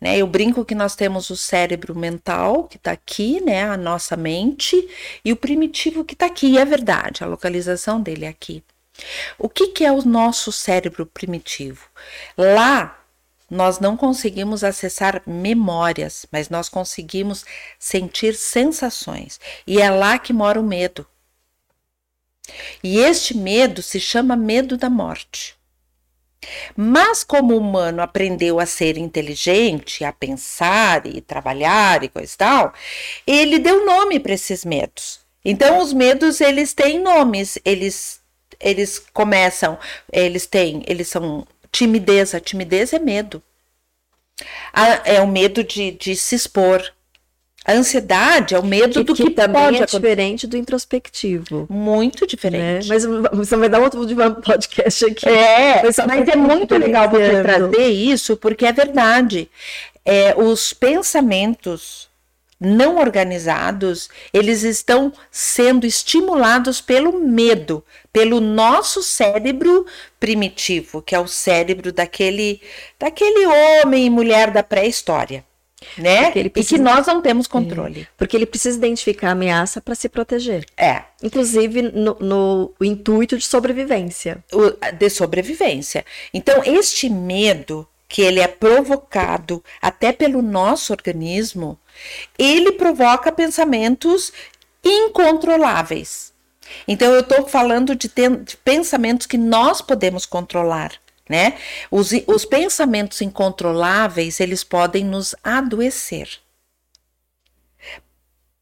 [0.00, 0.18] Né?
[0.18, 3.62] Eu brinco que nós temos o cérebro mental, que está aqui, né?
[3.62, 4.88] a nossa mente,
[5.24, 6.48] e o primitivo que está aqui.
[6.48, 8.60] E é verdade, a localização dele é aqui.
[9.38, 11.86] O que, que é o nosso cérebro primitivo?
[12.36, 13.05] Lá
[13.50, 17.44] nós não conseguimos acessar memórias, mas nós conseguimos
[17.78, 19.38] sentir sensações.
[19.66, 21.06] E é lá que mora o medo.
[22.82, 25.56] E este medo se chama medo da morte.
[26.76, 32.36] Mas como o humano aprendeu a ser inteligente, a pensar e trabalhar e coisa e
[32.36, 32.74] tal,
[33.26, 35.20] ele deu nome para esses medos.
[35.44, 38.20] Então os medos eles têm nomes, eles
[38.58, 39.78] eles começam,
[40.10, 43.42] eles têm, eles são timidez, a timidez é medo.
[45.04, 46.92] é o medo de, de se expor,
[47.64, 51.66] a ansiedade é o medo que, do que, que também pode é diferente do introspectivo.
[51.68, 52.88] Muito diferente.
[52.88, 52.94] Né?
[52.94, 54.00] Mas você vai dar outro
[54.42, 55.28] podcast aqui.
[55.28, 59.50] É, mas, mas é muito legal você trazer isso, porque é verdade.
[60.04, 62.08] É, os pensamentos
[62.60, 67.84] não organizados, eles estão sendo estimulados pelo medo,
[68.16, 69.84] pelo nosso cérebro
[70.18, 72.62] primitivo, que é o cérebro daquele,
[72.98, 75.44] daquele homem e mulher da pré-história
[75.98, 76.30] né?
[76.30, 76.50] Precisa...
[76.58, 78.00] E que nós não temos controle.
[78.02, 78.06] É.
[78.16, 80.64] Porque ele precisa identificar a ameaça para se proteger.
[80.76, 81.02] É.
[81.22, 84.42] Inclusive no, no intuito de sobrevivência.
[84.50, 86.04] O, de sobrevivência.
[86.32, 91.78] Então, este medo que ele é provocado até pelo nosso organismo,
[92.38, 94.32] ele provoca pensamentos
[94.82, 96.32] incontroláveis.
[96.86, 100.92] Então, eu estou falando de, de pensamentos que nós podemos controlar
[101.28, 101.58] né?
[101.90, 106.28] Os, os pensamentos incontroláveis, eles podem nos adoecer.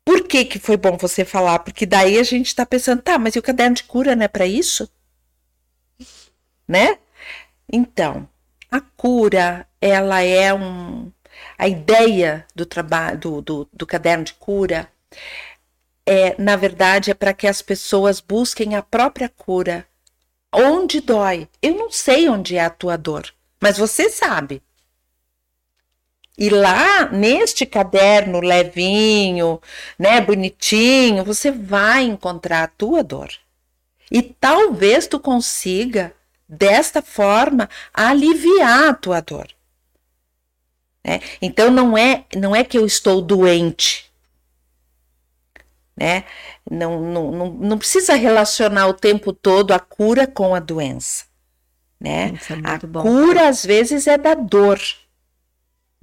[0.04, 1.60] Por que, que foi bom você falar?
[1.60, 4.28] Porque daí a gente está pensando, tá, mas e o caderno de cura não é
[4.28, 4.88] para isso?
[6.68, 6.98] Né?
[7.70, 8.28] Então,
[8.70, 11.10] a cura, ela é um.
[11.58, 14.88] A ideia do trabalho do, do, do caderno de cura
[16.06, 19.86] é, na verdade, é para que as pessoas busquem a própria cura
[20.54, 21.48] Onde dói?
[21.60, 23.28] Eu não sei onde é a tua dor,
[23.60, 24.62] mas você sabe.
[26.38, 29.60] E lá, neste caderno levinho,
[29.98, 33.32] né, bonitinho, você vai encontrar a tua dor.
[34.10, 36.14] E talvez tu consiga,
[36.48, 39.48] desta forma, aliviar a tua dor.
[41.04, 41.20] Né?
[41.42, 44.10] Então não é, não é que eu estou doente,
[45.96, 46.24] né?
[46.68, 51.24] Não, não, não, não precisa relacionar o tempo todo a cura com a doença,
[52.00, 52.32] né?
[52.50, 53.02] É a bom.
[53.02, 54.80] cura às vezes é da dor,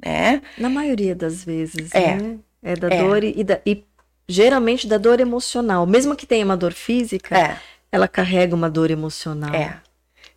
[0.03, 0.41] né?
[0.57, 2.39] Na maioria das vezes, é, né?
[2.63, 3.03] É da é.
[3.03, 3.83] dor e, da, e
[4.27, 5.85] geralmente da dor emocional.
[5.85, 7.57] Mesmo que tenha uma dor física, é.
[7.91, 9.53] ela carrega uma dor emocional.
[9.53, 9.81] É.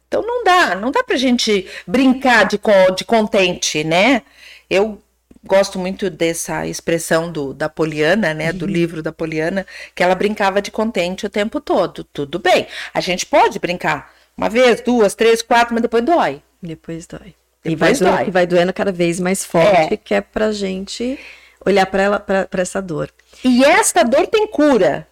[0.09, 2.61] Então não dá, não dá pra gente brincar de,
[2.97, 4.23] de contente, né?
[4.71, 5.01] Eu
[5.45, 8.59] gosto muito dessa expressão do, da Poliana, né, uhum.
[8.59, 12.05] do livro da Poliana, que ela brincava de contente o tempo todo.
[12.05, 16.43] Tudo bem, a gente pode brincar uma vez, duas, três, quatro, mas depois dói.
[16.61, 17.35] Depois dói.
[17.63, 18.31] Depois e vai, dói.
[18.31, 19.97] vai doendo cada vez mais forte, é.
[19.97, 21.19] que é pra gente
[21.65, 23.11] olhar para ela, para essa dor.
[23.43, 25.07] E esta dor tem cura,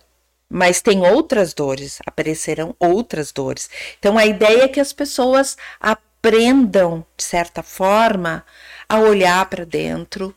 [0.49, 3.71] mas tem outras dores, aparecerão outras dores.
[3.99, 8.45] Então a ideia é que as pessoas aprendam, de certa forma,
[8.93, 10.37] a olhar para dentro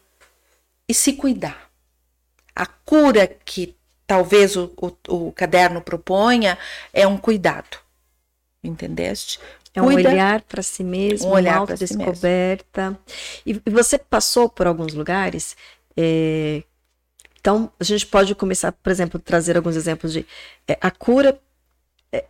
[0.88, 1.70] e se cuidar.
[2.56, 3.76] A cura que
[4.08, 6.58] talvez o, o, o caderno proponha
[6.94, 7.78] é um cuidado,
[8.64, 9.40] entendeste?
[9.74, 10.10] É um Cuida.
[10.10, 12.98] olhar para si mesmo, Um uma olhar si autodescoberta.
[13.46, 15.58] e, e você passou por alguns lugares.
[15.98, 16.64] é,
[17.40, 20.26] então, a gente pode começar, por exemplo, trazer alguns exemplos de
[20.68, 21.40] é, a cura.
[22.12, 22.26] é,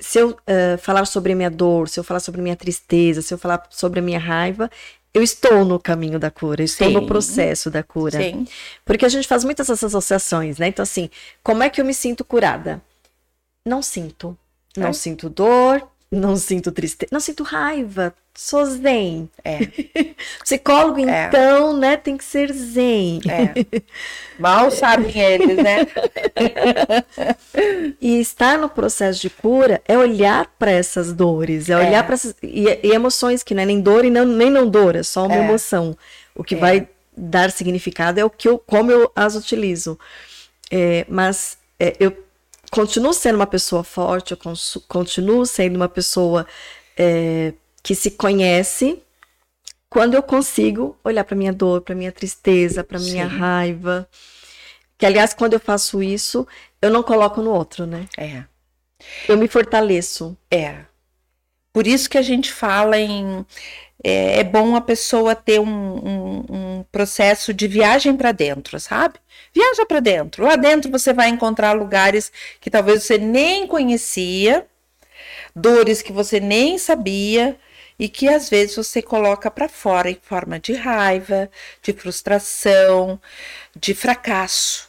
[0.00, 0.36] se eu
[0.80, 3.66] falar sobre a minha dor, se eu falar sobre a minha tristeza, se eu falar
[3.70, 4.70] sobre a minha raiva,
[5.14, 7.06] eu estou no caminho da cura, eu estou no Sim.
[7.06, 8.18] processo da cura.
[8.20, 8.46] Sim.
[8.84, 10.68] Porque a gente faz muitas essas associações, né?
[10.68, 11.08] Então, assim,
[11.42, 12.82] como é que eu me sinto curada?
[13.64, 14.36] Não sinto.
[14.76, 14.92] Não É.
[14.92, 18.14] sinto dor, não sinto tristeza, não sinto raiva.
[18.36, 19.30] Sou zen.
[19.42, 19.58] É,
[20.44, 21.26] Psicólogo, É.
[21.28, 23.20] então, né, tem que ser zen.
[23.28, 23.82] é.
[24.38, 25.86] Mal sabem eles, né?
[28.00, 31.76] E estar no processo de cura é olhar para essas dores, é É.
[31.78, 34.68] olhar para essas e, e emoções que não é nem dor e não, nem não
[34.68, 35.38] dor, é só uma É.
[35.40, 35.96] emoção.
[36.34, 36.58] O que É.
[36.58, 39.98] vai dar significado é o que eu, como eu as utilizo.
[40.70, 42.12] É, mas é, eu
[42.70, 44.38] continuo sendo uma pessoa forte, eu
[44.88, 46.46] continuo sendo uma pessoa
[46.98, 47.52] é,
[47.86, 49.00] que se conhece
[49.88, 53.36] quando eu consigo olhar para minha dor, para minha tristeza, para minha Sim.
[53.36, 54.08] raiva.
[54.98, 56.44] Que aliás, quando eu faço isso,
[56.82, 58.08] eu não coloco no outro, né?
[58.18, 58.42] É.
[59.28, 60.36] Eu me fortaleço.
[60.50, 60.78] É.
[61.72, 63.46] Por isso que a gente fala em.
[64.02, 66.44] É, é bom a pessoa ter um, um-
[66.80, 69.20] um processo de viagem para dentro, sabe?
[69.54, 70.42] Viaja para dentro.
[70.42, 74.66] Lá dentro você vai encontrar lugares que talvez você nem conhecia,
[75.54, 77.56] dores que você nem sabia
[77.98, 81.50] e que às vezes você coloca para fora em forma de raiva,
[81.82, 83.20] de frustração,
[83.74, 84.88] de fracasso.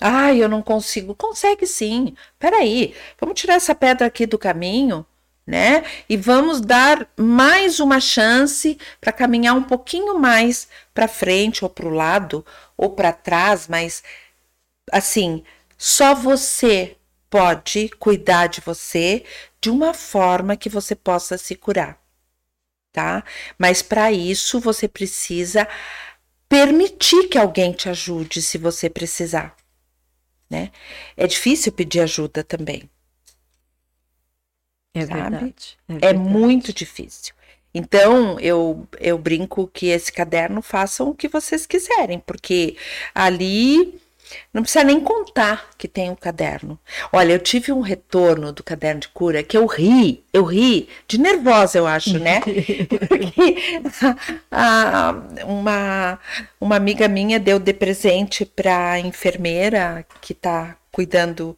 [0.00, 1.14] Ai, eu não consigo.
[1.14, 2.14] Consegue sim.
[2.38, 5.06] Peraí, vamos tirar essa pedra aqui do caminho,
[5.46, 5.84] né?
[6.08, 11.86] E vamos dar mais uma chance para caminhar um pouquinho mais para frente ou para
[11.86, 12.44] o lado
[12.76, 14.02] ou para trás, mas
[14.92, 15.44] assim,
[15.78, 16.96] só você
[17.30, 19.24] pode cuidar de você
[19.60, 21.98] de uma forma que você possa se curar,
[22.96, 23.22] tá?
[23.58, 25.68] Mas para isso você precisa
[26.48, 29.54] permitir que alguém te ajude se você precisar,
[30.48, 30.70] né?
[31.14, 32.88] É difícil pedir ajuda também.
[34.94, 35.20] É Sabe?
[35.20, 35.78] verdade.
[35.86, 36.18] É verdade.
[36.18, 37.34] muito difícil.
[37.74, 42.78] Então, eu, eu brinco que esse caderno façam o que vocês quiserem, porque
[43.14, 44.00] ali
[44.52, 46.78] não precisa nem contar que tem o caderno.
[47.12, 51.18] Olha, eu tive um retorno do caderno de cura que eu ri, eu ri, de
[51.18, 52.40] nervosa, eu acho, né?
[53.08, 53.56] Porque
[54.50, 55.14] a-
[55.46, 56.18] uma,
[56.60, 61.56] uma amiga minha deu de presente para a enfermeira que está cuidando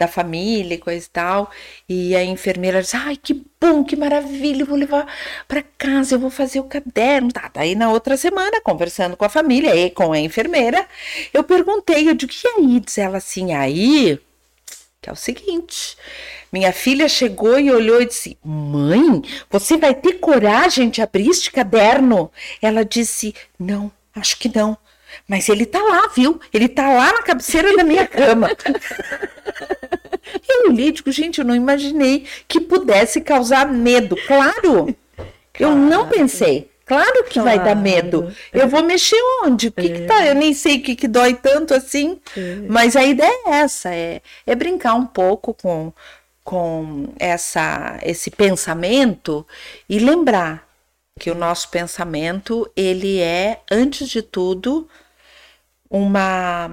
[0.00, 1.50] da família e coisa e tal.
[1.88, 5.06] E a enfermeira disse: Ai, que bom, que maravilha, vou levar
[5.46, 7.30] para casa, eu vou fazer o caderno.
[7.30, 10.86] Tá, daí na outra semana, conversando com a família e com a enfermeira,
[11.32, 12.80] eu perguntei, eu digo, e aí?
[12.80, 14.18] Diz ela assim, aí,
[15.00, 15.96] que é o seguinte.
[16.52, 21.52] Minha filha chegou e olhou e disse: Mãe, você vai ter coragem de abrir este
[21.52, 22.30] caderno?
[22.60, 24.76] Ela disse: Não, acho que não.
[25.28, 26.40] Mas ele tá lá, viu?
[26.52, 28.48] Ele tá lá na cabeceira da minha cama.
[30.48, 34.16] Eu olhei e digo, gente, eu não imaginei que pudesse causar medo.
[34.26, 34.94] Claro,
[35.58, 36.70] eu não pensei.
[36.86, 37.80] Claro que vai dar Claro.
[37.80, 38.32] medo.
[38.52, 39.68] Eu vou mexer onde?
[39.68, 40.26] O que, que tá?
[40.26, 42.20] Eu nem sei o que, que dói tanto assim.
[42.68, 45.92] Mas a ideia é essa, é, é brincar um pouco com,
[46.44, 49.46] com essa, esse pensamento
[49.88, 50.68] e lembrar
[51.18, 54.88] que o nosso pensamento, ele é, antes de tudo,
[55.88, 56.70] uma,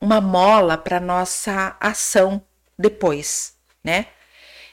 [0.00, 2.42] uma mola para nossa ação
[2.78, 4.06] depois, né?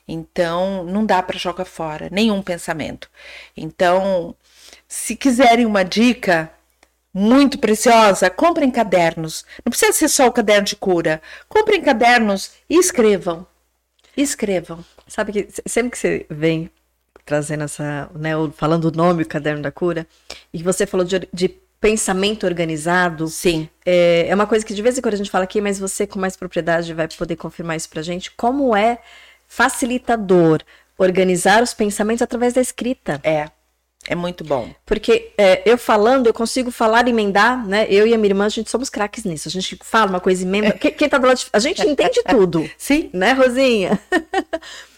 [0.08, 3.10] Então, não dá para jogar fora nenhum pensamento.
[3.56, 4.36] Então,
[4.88, 6.52] se quiserem uma dica
[7.14, 9.46] muito preciosa, comprem cadernos.
[9.66, 11.22] Não precisa ser só o caderno de cura.
[11.48, 13.46] Comprem cadernos e escrevam.
[14.18, 14.84] Escrevam.
[15.08, 16.70] Sabe que se- sempre que você vem
[17.26, 20.08] trazendo essa, né, falando o nome, o caderno da cura,
[20.54, 23.68] e você falou de, de pensamento organizado, Sim.
[23.86, 26.06] é, é uma coisa que de vez em quando a gente fala aqui, mas você
[26.06, 29.00] com mais propriedade vai poder confirmar isso pra gente, como é
[29.48, 30.62] facilitador
[30.98, 33.20] organizar os pensamentos através da escrita.
[33.24, 33.50] É.
[34.08, 34.70] É muito bom.
[34.84, 37.86] Porque é, eu falando, eu consigo falar e emendar, né?
[37.88, 39.48] Eu e a minha irmã, a gente somos craques nisso.
[39.48, 40.72] A gente fala uma coisa e emenda.
[40.72, 41.46] Quem, quem tá do lado de...
[41.54, 42.68] A gente entende tudo.
[42.78, 43.12] Sim.
[43.14, 44.00] Né, Rosinha?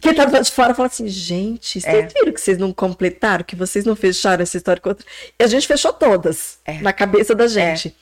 [0.00, 2.06] Quem tá do lado de fora fala assim, gente, vocês É.
[2.06, 5.04] viram que vocês não completaram, que vocês não fecharam essa história com outra?
[5.38, 6.80] E a gente fechou todas É.
[6.80, 7.94] na cabeça da gente.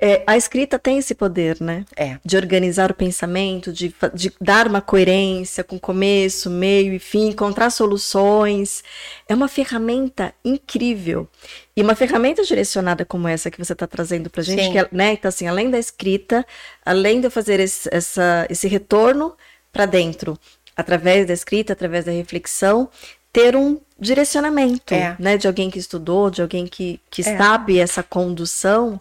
[0.00, 1.84] É, a escrita tem esse poder, né?
[1.96, 2.18] É.
[2.24, 7.70] De organizar o pensamento, de, de dar uma coerência com começo, meio e fim, encontrar
[7.70, 8.82] soluções.
[9.28, 11.28] É uma ferramenta incrível.
[11.76, 14.72] E uma ferramenta direcionada como essa que você está trazendo para gente, Sim.
[14.72, 15.12] que é, né?
[15.12, 16.44] Então, assim, além da escrita,
[16.84, 19.34] além de eu fazer esse, essa, esse retorno
[19.72, 20.38] para dentro,
[20.76, 22.88] através da escrita, através da reflexão,
[23.32, 25.16] ter um direcionamento, É.
[25.18, 25.36] né?
[25.36, 27.36] De alguém que estudou, de alguém que, que É.
[27.36, 29.00] sabe essa condução.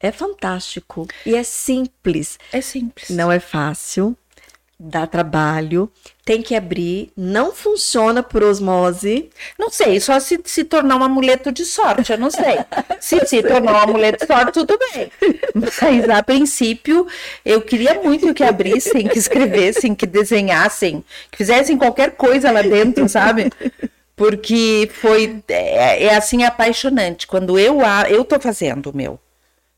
[0.00, 1.06] É fantástico.
[1.24, 2.38] E é simples.
[2.52, 3.08] É simples.
[3.10, 4.16] Não é fácil.
[4.78, 5.90] Dá trabalho.
[6.24, 7.12] Tem que abrir.
[7.16, 9.30] Não funciona por osmose.
[9.58, 12.58] Não sei, só se se tornar um amuleto de sorte, eu não sei.
[13.00, 15.10] se se tornar um amuleto de sorte, tudo bem.
[15.54, 17.06] Mas a princípio,
[17.44, 23.08] eu queria muito que abrissem, que escrevessem, que desenhassem, que fizessem qualquer coisa lá dentro,
[23.08, 23.50] sabe?
[24.16, 27.26] Porque foi é, é assim apaixonante.
[27.26, 29.20] Quando eu eu tô fazendo o meu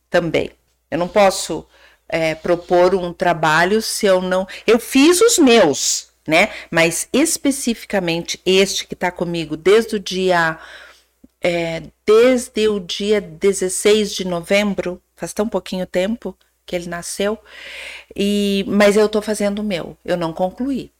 [0.09, 0.51] também.
[0.91, 1.67] Eu não posso
[2.09, 4.47] é, propor um trabalho se eu não.
[4.67, 6.51] Eu fiz os meus, né?
[6.71, 10.59] Mas especificamente este que está comigo desde o dia.
[11.41, 17.39] é, desde o dia 16 de novembro, faz tão pouquinho tempo que ele nasceu,
[18.15, 20.91] e mas eu estou fazendo o meu, eu não concluí.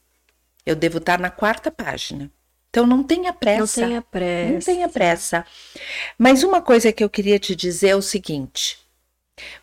[0.65, 2.31] Eu devo estar na quarta página.
[2.69, 3.81] Então não tenha pressa.
[3.81, 4.53] Não tenha pressa.
[4.53, 5.45] Não tenha pressa.
[6.17, 8.79] Mas uma coisa que eu queria te dizer é o seguinte: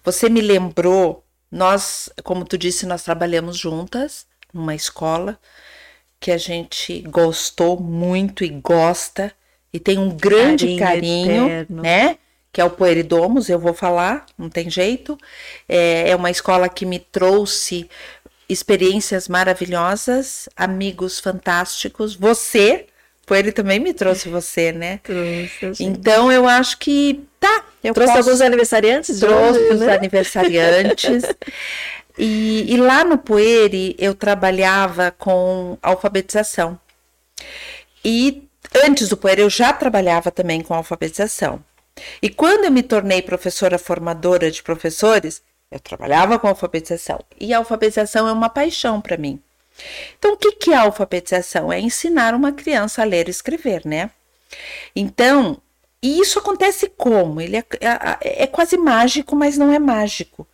[0.03, 1.24] você me lembrou,
[1.55, 5.39] nós, como tu disse, nós trabalhamos juntas numa escola
[6.19, 9.33] que a gente gostou muito e gosta
[9.73, 12.19] e tem um grande Carinho carinho, né?
[12.53, 15.17] Que é o Poeridomos, eu vou falar, não tem jeito.
[15.69, 17.89] É, é uma escola que me trouxe
[18.49, 22.17] experiências maravilhosas, amigos fantásticos.
[22.17, 22.87] Você,
[23.27, 24.99] Poeri também me trouxe você, né?
[25.05, 25.85] Trouxe.
[25.85, 27.65] Então eu acho que tá.
[27.85, 29.21] Eu Trouxe posso- alguns aniversariantes?
[29.21, 29.95] trouxe hoje, os né?
[29.95, 31.23] aniversariantes.
[32.19, 36.79] e, e lá no Poeri eu trabalhava com alfabetização.
[38.05, 38.43] E
[38.85, 41.63] antes do Poeri eu já trabalhava também com alfabetização.
[42.21, 47.21] E quando eu me tornei professora formadora de professores, eu trabalhava com alfabetização.
[47.39, 49.41] E a alfabetização é uma paixão para mim.
[50.19, 51.73] Então, o que, que é alfabetização?
[51.73, 54.11] É ensinar uma criança a ler e escrever, né?
[54.95, 55.59] Então,
[56.05, 57.41] e isso acontece como?
[57.41, 60.47] Ele é, é- é quase mágico, mas não é mágico.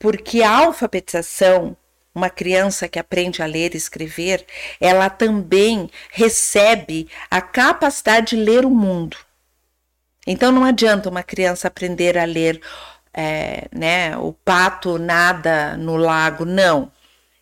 [0.00, 1.76] Porque a alfabetização,
[2.12, 4.44] uma criança que aprende a ler e escrever,
[4.80, 9.16] ela também recebe a capacidade de ler o mundo.
[10.26, 12.60] Então não adianta uma criança aprender a ler
[13.14, 16.90] é, né, o pato nada no lago, não.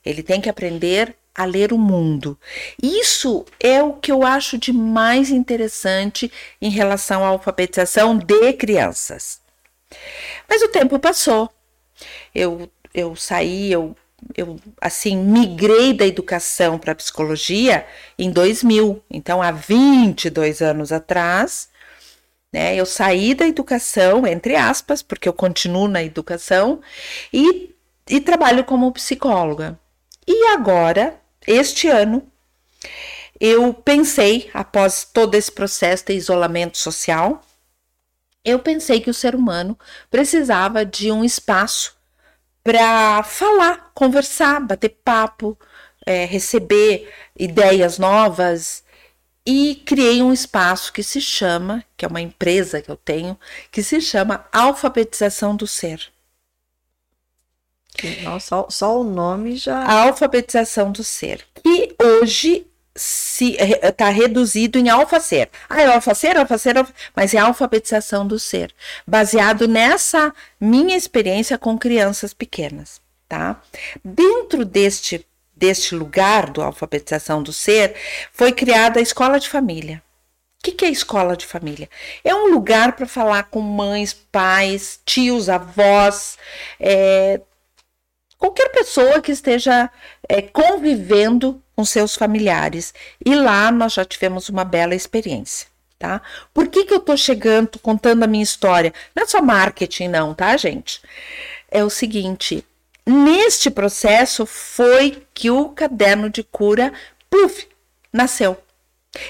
[0.05, 2.37] Ele tem que aprender a ler o mundo.
[2.83, 9.41] Isso é o que eu acho de mais interessante em relação à alfabetização de crianças.
[10.49, 11.49] Mas o tempo passou.
[12.35, 13.97] Eu, eu saí, eu,
[14.37, 17.87] eu assim migrei da educação para a psicologia
[18.19, 19.01] em 2000.
[19.09, 21.69] Então, há 22 anos atrás,
[22.53, 26.81] né, eu saí da educação, entre aspas, porque eu continuo na educação,
[27.33, 27.73] e,
[28.11, 29.79] e trabalho como psicóloga.
[30.27, 31.19] E agora,
[31.49, 32.31] este ano,
[33.41, 37.43] eu pensei, após todo esse processo de isolamento social,
[38.45, 39.79] eu pensei que o ser humano
[40.11, 41.97] precisava de um espaço
[42.63, 45.59] para falar, conversar, bater papo,
[46.05, 48.85] é, receber ideias novas.
[49.47, 53.39] E criei um espaço que se chama, que é uma empresa que eu tenho,
[53.73, 56.13] que se chama Alfabetização do Ser.
[58.23, 59.79] Nossa, só, o nome já.
[59.79, 62.67] A alfabetização do ser, que hoje
[63.83, 65.49] está reduzido em alfacer.
[65.69, 68.75] Ah, é alfacer, alfacer, alfa- mas é a alfabetização do ser,
[69.07, 73.61] baseado nessa minha experiência com crianças pequenas, tá?
[74.05, 75.25] Dentro deste,
[75.57, 77.95] deste lugar do alfabetização do ser,
[78.33, 80.03] foi criada a escola de família.
[80.61, 81.89] O que, que é escola de família?
[82.25, 86.37] É um lugar para falar com mães, pais, tios, avós,
[86.81, 87.41] é,
[88.39, 89.91] qualquer pessoa que esteja
[90.29, 92.95] é, convivendo com seus familiares.
[93.25, 95.67] E lá nós já tivemos uma bela experiência,
[95.99, 96.23] tá?
[96.55, 98.95] Por que, que eu tô chegando, contando a minha história?
[99.15, 101.03] Não é só marketing, não, tá, gente?
[101.71, 102.65] É o seguinte:
[103.05, 106.93] neste processo foi que o caderno de cura,
[107.29, 107.67] puf,
[108.13, 108.57] nasceu.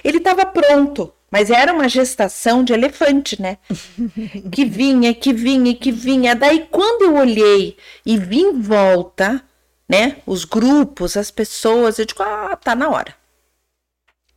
[0.04, 3.58] Ele estava pronto, mas era uma gestação de elefante, né?
[4.50, 6.34] que vinha, que vinha, que vinha.
[6.34, 9.42] Daí, quando eu olhei e vi em volta,
[9.88, 13.14] né, os grupos, as pessoas, eu digo, ah, tá na hora.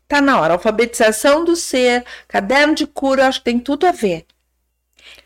[0.08, 0.54] Tá na hora.
[0.54, 4.26] Alfabetização do ser, caderno de cura, acho que tem tudo a ver.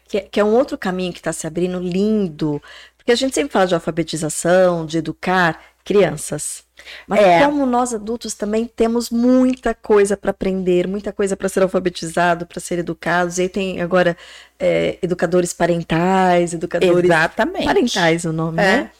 [0.07, 2.61] Que, que é um outro caminho que está se abrindo lindo.
[2.95, 6.64] Porque a gente sempre fala de alfabetização, de educar crianças.
[7.07, 7.45] Mas É.
[7.45, 12.59] como nós adultos também temos muita coisa para aprender, muita coisa para ser alfabetizado, para
[12.59, 13.37] ser educados.
[13.37, 14.15] E aí tem agora
[14.59, 17.65] é, educadores parentais, educadores Exatamente.
[17.65, 18.61] parentais o nome, É.
[18.77, 18.91] né?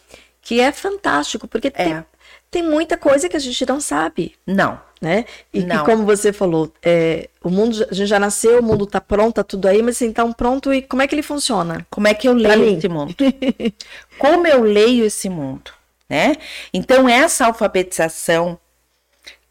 [0.41, 2.05] Que é fantástico, porque tem- É.
[2.51, 4.79] tem muita coisa que a gente não sabe, Não.
[5.01, 5.25] né?
[5.53, 5.83] E, e Não.
[5.85, 9.43] como você falou, é, o mundo, a gente já nasceu, o mundo tá pronto, tá
[9.43, 11.85] tudo aí, mas então pronto, e como é que ele funciona?
[11.89, 13.15] Como é que eu leio esse mundo?
[14.19, 15.71] Como eu leio esse mundo,
[16.09, 16.35] né?
[16.73, 18.59] Então essa alfabetização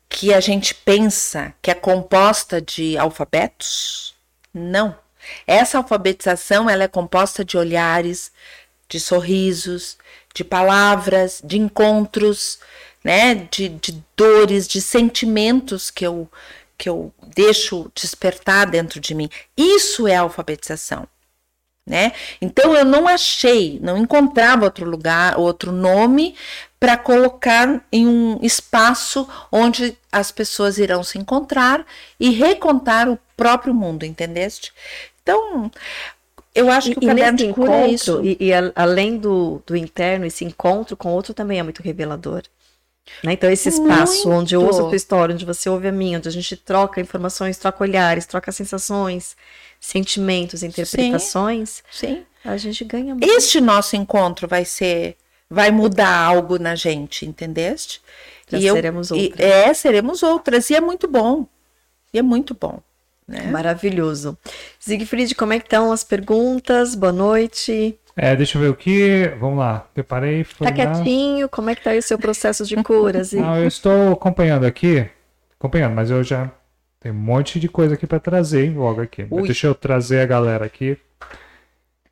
[0.09, 4.15] que a gente pensa que é composta de alfabetos,
[4.53, 4.97] não.
[5.47, 8.31] Essa alfabetização ela é composta de olhares,
[8.89, 9.97] de sorrisos,
[10.35, 12.59] de palavras, de encontros,
[13.03, 13.35] né?
[13.35, 16.31] De, de dores, de sentimentos que eu
[16.77, 19.31] que eu deixo despertar dentro de mim.
[19.57, 21.07] Isso é alfabetização
[21.87, 22.13] né?
[22.41, 26.35] Então eu não achei, não encontrava outro lugar, outro nome
[26.81, 31.85] para colocar em um espaço onde as pessoas irão se encontrar
[32.19, 34.73] e recontar o próprio mundo, entendeste?
[35.23, 35.71] Então,
[36.55, 38.21] eu acho que o caderno de cura é isso.
[38.21, 41.63] encontro, e, e a- além do, do interno, esse encontro com o outro também é
[41.63, 42.43] muito revelador.
[43.23, 43.33] Né?
[43.35, 44.31] Então, esse espaço Muito.
[44.41, 47.01] onde eu ouço a tua história, onde você ouve a minha, onde a gente troca
[47.01, 49.37] informações, troca olhares, troca sensações,
[49.81, 52.25] sentimentos, interpretações, Sim.
[52.45, 53.25] a gente ganha muito.
[53.29, 55.17] Este nosso encontro vai ser,
[55.51, 58.01] vai mudar algo na gente, entendeste?
[58.49, 59.41] Já E eu- seremos e- outras.
[59.41, 60.71] é, seremos outras.
[60.71, 61.47] E é muito bom.
[62.13, 62.81] E é muito bom.
[63.27, 63.43] Né?
[63.51, 64.37] Maravilhoso.
[64.79, 66.95] Siegfried, como é que estão as perguntas?
[66.95, 67.99] Boa noite.
[68.17, 69.33] É, deixa eu ver o que.
[69.41, 69.87] Vamos lá.
[69.93, 70.45] Preparei.
[70.45, 71.49] Foi Tá na- quietinho?
[71.49, 73.43] Como é que tá aí o seu processo de cura, Zig?
[73.43, 75.09] Não, eu estou acompanhando aqui.
[75.59, 76.51] Acompanhando, mas eu já
[77.01, 79.25] tenho um monte de coisa aqui para trazer em logo aqui.
[79.25, 80.97] Deixa eu trazer a galera aqui.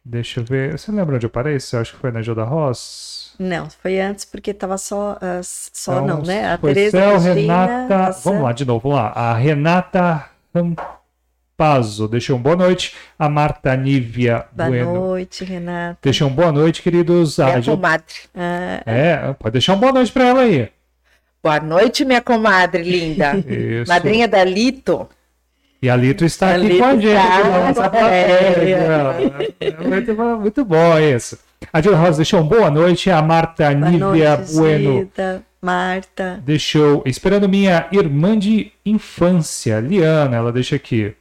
[0.05, 0.76] Deixa eu ver.
[0.76, 1.61] Você lembra onde eu parei?
[1.61, 3.34] Você acha que foi na Gilda Ross?
[3.38, 6.53] Não, foi antes porque tava só, ah, só Então, não, né?
[6.55, 7.32] A foi Tereza, Céu, Cristina,
[7.66, 7.98] Renata.
[7.98, 8.28] nossa.
[8.28, 9.09] Vamos lá, de novo, vamos lá.
[9.11, 10.24] A Renata
[11.67, 12.95] Rampazzo deixou um boa noite.
[13.19, 15.99] A Marta Nívia Boa Bueno noite, Renata.
[16.03, 17.39] deixou um boa noite, queridos.
[17.39, 18.15] A Minha Gil- comadre.
[18.35, 20.69] Ah, É, pode deixar um boa noite para ela aí.
[21.43, 23.37] Boa noite, minha comadre linda.
[23.47, 23.89] Isso.
[23.89, 25.09] Madrinha da Lito.
[25.81, 27.07] E a Lito está A aqui Lito com a gente.
[27.07, 27.13] é.
[29.61, 31.39] É muito, bom- muito bom isso.
[31.73, 33.11] A Gil Rosa deixou um boa noite.
[33.11, 35.11] A Marta boa Nívia noite, Bueno
[35.61, 36.41] Marta.
[36.45, 37.03] deixou.
[37.07, 40.37] Esperando minha irmã de infância, Liana.
[40.37, 41.15] Ela deixa aqui.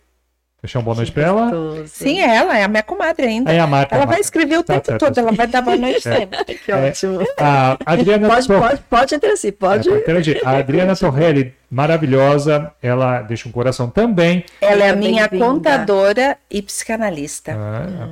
[0.61, 1.51] Deixar um boa noite para ela.
[1.87, 3.49] Sim, é ela, é a minha comadre ainda.
[3.49, 3.95] Aí a Marta.
[3.95, 4.21] Ela a vai Marta.
[4.21, 6.37] escrever o Tá tempo certo, todo, tá ela vai dar boa noite sempre.
[6.55, 7.19] Que ótimo.
[7.39, 9.87] A Adriana Pode, Tor- pode, pode interagir, pode.
[9.87, 10.41] É, pode interagir.
[10.45, 12.71] A Adriana Torrelli, maravilhosa.
[12.79, 14.45] Ela deixa um coração também.
[14.61, 17.55] Ela é a minha contadora e psicanalista.
[17.57, 18.07] Ah,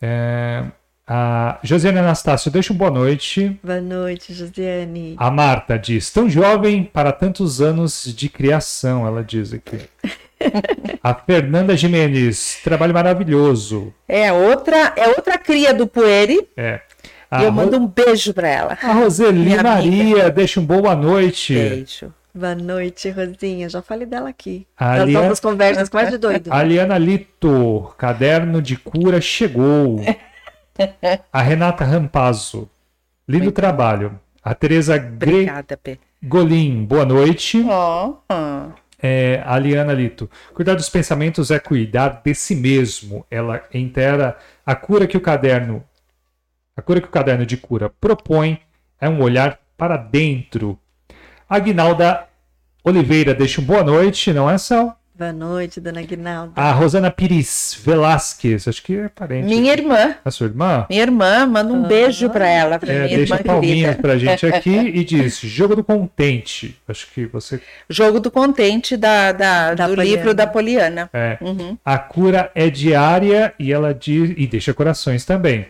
[0.00, 0.62] é,
[1.04, 3.58] a Josiane Anastácio deixa um boa noite.
[3.64, 5.16] Boa noite, Josiane.
[5.18, 9.80] A Marta diz: tão jovem para tantos anos de criação, ela diz aqui.
[11.02, 13.92] A Fernanda Jimenez, trabalho maravilhoso.
[14.08, 16.48] É outra, é outra cria do Pueri.
[16.56, 16.80] É.
[17.30, 18.78] A, E eu Ro- mando um beijo pra ela.
[18.82, 21.54] a Roseli minha Maria deixa um boa noite.
[21.54, 22.12] Beijo.
[22.34, 23.68] Boa noite, Rosinha.
[23.68, 24.66] Já falei dela aqui.
[24.78, 26.52] Das Liana- nossas conversas com mais de doido.
[26.52, 30.00] A Liana Lito, caderno de cura chegou.
[31.32, 32.68] A Renata Rampazzo,
[33.28, 34.18] lindo trabalho.
[34.42, 35.98] A Tereza Obrigada, P.
[36.22, 37.64] Gregolin, boa noite.
[37.68, 38.66] Ó, ó.
[39.02, 43.24] É, a Liana Lito, cuidar dos pensamentos é cuidar de si mesmo.
[43.30, 45.82] Ela inteira a cura que o caderno,
[46.76, 48.60] a cura que o caderno de cura propõe
[49.00, 50.78] é um olhar para dentro.
[51.48, 52.28] Aguinalda
[52.84, 54.99] Oliveira deixa um boa noite, não é, Sal?
[55.20, 56.52] Boa noite, dona Guinalda.
[56.56, 59.44] A Rosana Pires Velasquez, acho que é parente.
[59.44, 60.14] Minha irmã.
[60.24, 60.86] A sua irmã?
[60.88, 64.00] Minha irmã, manda um beijo pra ela, pra É, minha deixa irmã palminhas querida.
[64.02, 66.74] pra gente aqui e diz: Jogo do Contente.
[66.88, 67.60] Acho que você.
[67.86, 70.16] Jogo do contente da, da- Da do Poliana.
[70.16, 71.10] livro da Poliana.
[71.12, 71.36] É.
[71.42, 71.76] Uhum.
[71.84, 74.32] A cura é diária e ela diz.
[74.38, 75.66] E deixa corações também.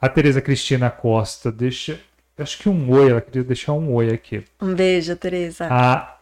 [0.00, 2.00] A Tereza Cristina Costa deixa.
[2.36, 4.42] Acho que um oi, ela queria deixar um oi aqui.
[4.60, 5.68] Um beijo, Tereza.
[5.70, 6.17] A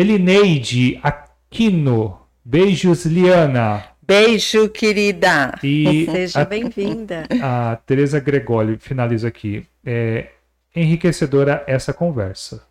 [0.00, 2.20] Elineide Aquino.
[2.42, 3.84] Beijos, Liana.
[4.00, 5.58] Beijo, querida.
[5.62, 7.28] E Seja bem-vinda.
[7.42, 9.66] a Tereza Gregoli finaliza aqui.
[9.84, 10.28] É
[10.74, 12.62] enriquecedora essa conversa.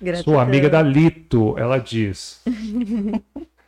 [0.00, 0.32] Gratidão.
[0.32, 2.40] Sua amiga da Lito, ela diz.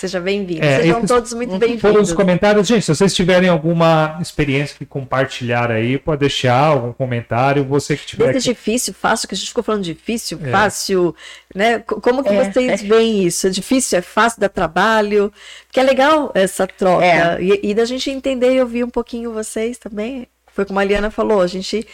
[0.00, 0.64] Seja bem-vindo.
[0.64, 2.12] É, Sejam esses todos muito Foram os bem-vindos.
[2.14, 2.66] comentários.
[2.66, 7.62] Gente, se vocês tiverem alguma experiência que compartilhar aí, pode deixar algum comentário.
[7.66, 8.32] Você que tiver.
[8.32, 10.50] Desde difícil, fácil, que a gente ficou falando difícil, É.
[10.50, 11.14] fácil,
[11.54, 11.80] né?
[11.80, 13.46] Co- Como que É, vocês veem isso?
[13.46, 15.30] É difícil, é fácil, dá trabalho?
[15.66, 17.04] Porque é legal essa troca.
[17.04, 17.36] É.
[17.42, 20.26] E, e da gente entender e ouvir um pouquinho vocês também.
[20.54, 21.86] Foi como a Liana falou, a gente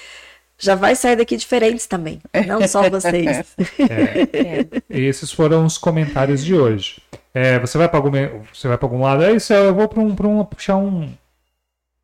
[0.58, 3.44] já vai sair daqui diferentes também, não só vocês.
[3.80, 4.66] É.
[4.88, 7.02] Esses foram os comentários de hoje.
[7.38, 8.10] É, você vai para algum,
[8.50, 9.22] você vai para algum lado?
[9.22, 9.52] É isso.
[9.52, 11.12] Eu vou para um, para um, puxar um,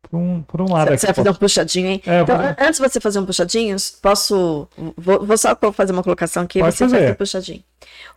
[0.03, 0.95] por um, por um lado.
[0.95, 2.03] Você vai fazer um puxadinho, hein?
[2.05, 2.45] É, então, vou...
[2.45, 4.67] antes de você fazer um puxadinho, posso.
[4.95, 6.99] Vou, vou só fazer uma colocação aqui e você fazer.
[6.99, 7.63] faz o puxadinho.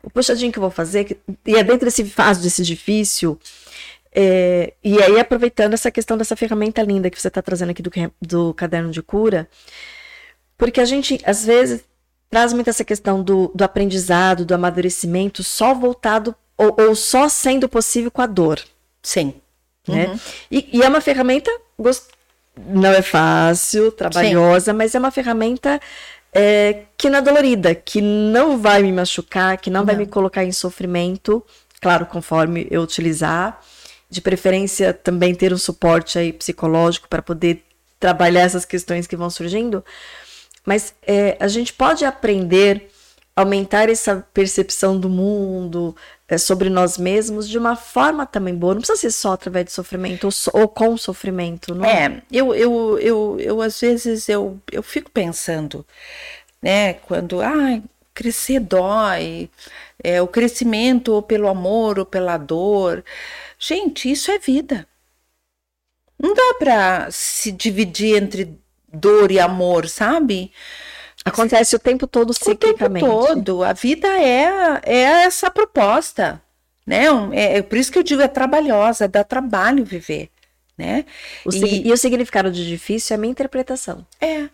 [0.02, 3.40] O puxadinho que eu vou fazer, e é dentro desse fácil, desse difícil,
[4.14, 7.90] é, e aí aproveitando essa questão dessa ferramenta linda que você está trazendo aqui do,
[8.20, 9.48] do caderno de cura,
[10.58, 11.82] porque a gente, às vezes,
[12.28, 17.68] traz muito essa questão do, do aprendizado, do amadurecimento, só voltado ou, ou, só sendo
[17.68, 18.60] possível com a dor.
[19.02, 19.34] Sim.
[19.86, 20.06] Né?
[20.06, 20.18] Uhum.
[20.50, 22.04] E, e, é uma ferramenta, gost...
[22.56, 24.76] não é fácil, trabalhosa, Sim.
[24.76, 25.80] mas é uma ferramenta
[26.32, 30.06] é, que não é dolorida, que não vai me machucar, que não, não vai me
[30.06, 31.42] colocar em sofrimento,
[31.80, 33.60] claro, conforme eu utilizar.
[34.08, 37.64] De preferência, também ter um suporte aí psicológico para poder
[37.98, 39.84] trabalhar essas questões que vão surgindo.
[40.64, 42.90] Mas é, a gente pode aprender,
[43.34, 45.96] aumentar essa percepção do mundo,
[46.38, 48.74] sobre nós mesmos, de uma forma também boa.
[48.74, 52.06] Não precisa ser só através de sofrimento ou, so, ou com sofrimento, não é?
[52.06, 55.86] É, eu, eu, eu, eu às vezes eu, eu fico pensando,
[56.60, 57.80] né, quando, ah,
[58.12, 59.48] crescer dói,
[60.02, 63.04] é, o crescimento ou pelo amor ou pela dor.
[63.58, 64.86] Gente, isso é vida.
[66.18, 68.58] Não dá para se dividir entre
[68.92, 70.50] dor e amor, sabe?
[71.26, 73.04] Acontece o tempo todo ciclicamente.
[73.04, 73.64] O tempo todo.
[73.64, 76.40] A vida é, é essa proposta,
[76.86, 77.06] né?
[77.32, 80.30] É, é por isso que eu digo, é trabalhosa, dá trabalho viver,
[80.78, 81.04] né?
[81.44, 84.06] O e, e o significado de difícil é a minha interpretação.
[84.20, 84.48] É,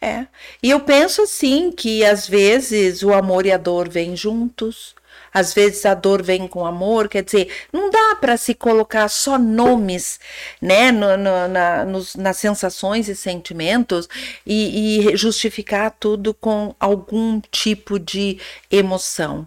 [0.00, 0.26] é.
[0.62, 4.94] E eu penso assim que às vezes o amor e a dor vêm juntos,
[5.36, 9.38] às vezes a dor vem com amor, quer dizer, não dá para se colocar só
[9.38, 10.18] nomes,
[10.62, 14.08] né, no, no, na, nos, nas sensações e sentimentos
[14.46, 19.46] e, e justificar tudo com algum tipo de emoção.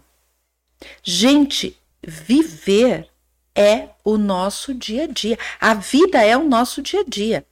[1.02, 1.76] Gente,
[2.06, 3.08] viver
[3.56, 5.40] é o nosso dia a dia.
[5.60, 7.44] A vida é o nosso dia a dia.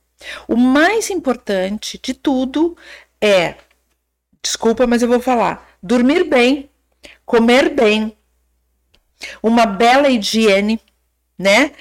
[0.48, 2.78] O mais importante de tudo
[3.20, 3.56] é,
[4.44, 6.70] desculpa, mas eu vou falar, dormir bem,
[7.26, 8.16] comer bem,
[9.42, 10.80] uma bela higiene,
[11.38, 11.72] né?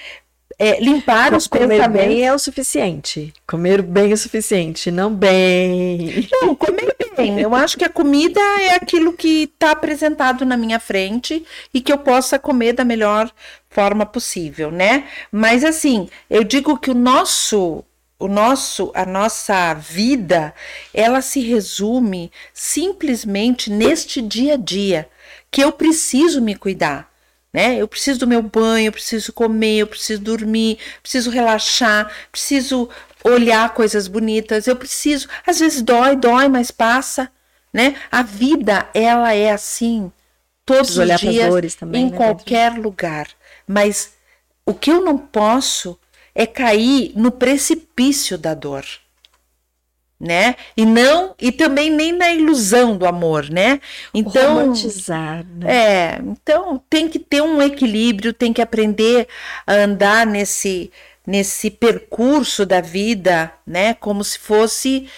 [0.58, 2.06] É, limpar os comer pensamentos.
[2.06, 3.34] bem é o suficiente.
[3.46, 6.26] Comer bem é o suficiente, não bem.
[6.32, 7.40] Não, comer bem.
[7.40, 11.92] Eu acho que a comida é aquilo que está apresentado na minha frente e que
[11.92, 13.30] eu possa comer da melhor
[13.68, 15.04] forma possível, né?
[15.30, 17.84] Mas assim, eu digo que o nosso
[18.18, 20.54] o nosso a nossa vida,
[20.94, 25.06] ela se resume simplesmente neste dia a dia
[25.50, 27.14] que eu preciso me cuidar
[27.56, 27.80] né?
[27.80, 32.86] Eu preciso do meu banho, eu preciso comer, eu preciso dormir, preciso relaxar, preciso
[33.24, 37.32] olhar coisas bonitas, eu preciso, às vezes dói, dói, mas passa,
[37.72, 37.96] né?
[38.12, 40.12] A vida ela é assim
[40.66, 43.26] todos os dias também, em né, qualquer lugar,
[43.66, 44.12] mas
[44.66, 45.98] o que eu não posso
[46.34, 48.84] é cair no precipício da dor
[50.18, 50.56] né?
[50.76, 53.80] E não e também nem na ilusão do amor, né?
[54.14, 55.66] Então romantizar, né?
[55.66, 59.28] É, então tem que ter um equilíbrio, tem que aprender
[59.66, 60.90] a andar nesse
[61.26, 63.94] nesse percurso da vida, né?
[63.94, 65.08] Como se fosse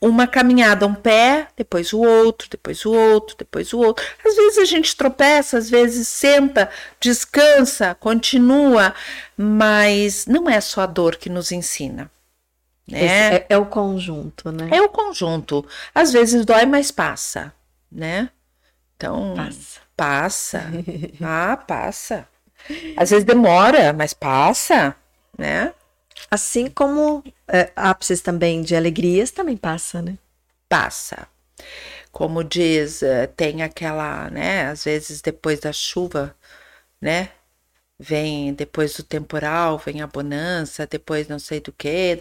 [0.00, 4.04] uma caminhada, um pé, depois o outro, depois o outro, depois o outro.
[4.26, 6.68] Às vezes a gente tropeça, às vezes senta,
[7.00, 8.92] descansa, continua,
[9.36, 12.10] mas não é só a dor que nos ensina.
[12.88, 13.36] Né?
[13.36, 14.68] É, é, o conjunto, né?
[14.72, 15.66] É o conjunto.
[15.94, 17.52] Às vezes dói, mas passa,
[17.90, 18.30] né?
[18.96, 19.80] Então, passa.
[19.96, 20.62] Passa.
[21.22, 22.28] ah, passa.
[22.96, 24.94] Às vezes demora, mas passa,
[25.36, 25.72] né?
[26.30, 30.18] Assim como é, ápices também de alegrias também passa, né?
[30.68, 31.26] Passa.
[32.10, 34.66] Como diz, é, tem aquela, né?
[34.66, 36.34] Às vezes depois da chuva,
[37.00, 37.30] né?
[38.02, 42.18] Vem depois do temporal, vem a bonança, depois não sei do que,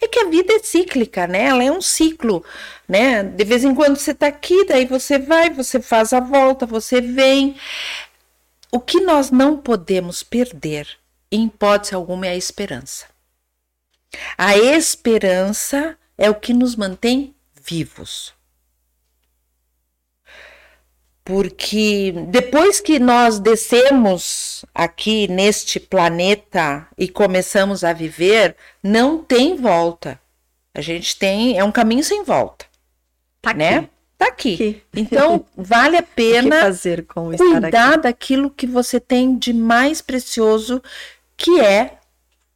[0.00, 1.46] é que a vida é cíclica, né?
[1.46, 2.44] Ela é um ciclo,
[2.88, 3.22] né?
[3.22, 7.00] De vez em quando você tá aqui, daí você vai, você faz a volta, você
[7.00, 7.56] vem.
[8.70, 10.88] O que nós não podemos perder,
[11.30, 13.06] em hipótese alguma, é a esperança.
[14.38, 18.33] A esperança é o que nos mantém vivos
[21.24, 30.20] porque depois que nós descemos aqui neste planeta e começamos a viver, não tem volta.
[30.74, 32.66] A gente tem, é um caminho sem volta.
[33.40, 33.78] Tá né?
[33.78, 33.88] Aqui.
[34.18, 34.54] Tá aqui.
[34.54, 34.82] aqui.
[34.94, 40.82] Então, vale a pena fazer com cuidar daquilo que você tem de mais precioso,
[41.36, 41.98] que é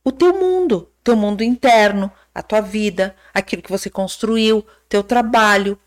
[0.05, 5.79] o teu mundo, teu mundo interno, a tua vida, aquilo que você construiu, teu trabalho,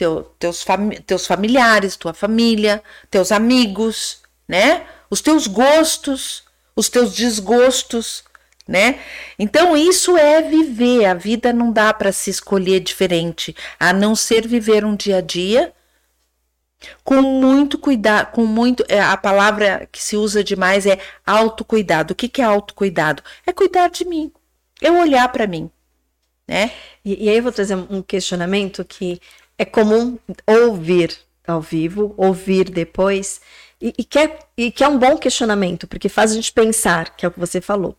[0.00, 0.64] teu, teus,
[1.06, 4.86] teus familiares, tua família, teus amigos, né?
[5.10, 6.42] Os teus gostos,
[6.74, 8.24] os teus desgostos,
[8.66, 8.98] né?
[9.38, 11.04] Então isso é viver.
[11.04, 15.20] A vida não dá para se escolher diferente, a não ser viver um dia a
[15.20, 15.70] dia
[17.04, 18.82] com muito cuidado, com muito.
[18.88, 22.14] É, a palavra que se usa demais é autocuidado.
[22.14, 23.22] O que, que é autocuidado?
[23.46, 24.32] É cuidar de mim.
[24.80, 25.70] Eu olhar para mim.
[26.48, 26.72] Né?
[27.04, 29.20] E, e aí eu vou trazer um questionamento que
[29.60, 33.42] é comum ouvir ao vivo, ouvir depois,
[33.78, 37.14] e, e, que é, e que é um bom questionamento, porque faz a gente pensar,
[37.14, 37.94] que é o que você falou.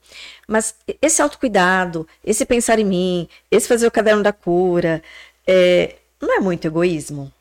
[0.48, 5.04] Mas esse autocuidado, esse pensar em mim, esse fazer o caderno da cura,
[5.46, 7.32] é, não é muito egoísmo?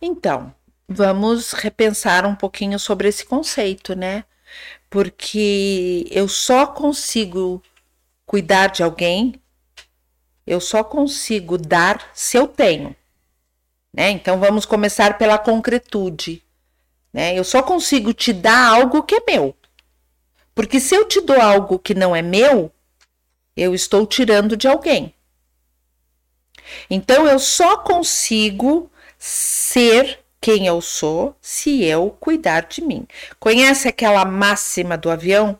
[0.00, 0.54] Então,
[0.86, 4.24] vamos repensar um pouquinho sobre esse conceito, né?
[4.90, 7.62] Porque eu só consigo
[8.26, 9.40] cuidar de alguém,
[10.46, 12.94] eu só consigo dar se eu tenho.
[13.92, 14.10] Né?
[14.10, 16.42] Então vamos começar pela concretude.
[17.12, 17.38] Né?
[17.38, 19.54] Eu só consigo te dar algo que é meu.
[20.54, 22.70] Porque se eu te dou algo que não é meu,
[23.56, 25.14] eu estou tirando de alguém.
[26.88, 33.06] Então eu só consigo ser quem eu sou se eu cuidar de mim.
[33.40, 35.58] Conhece aquela máxima do avião?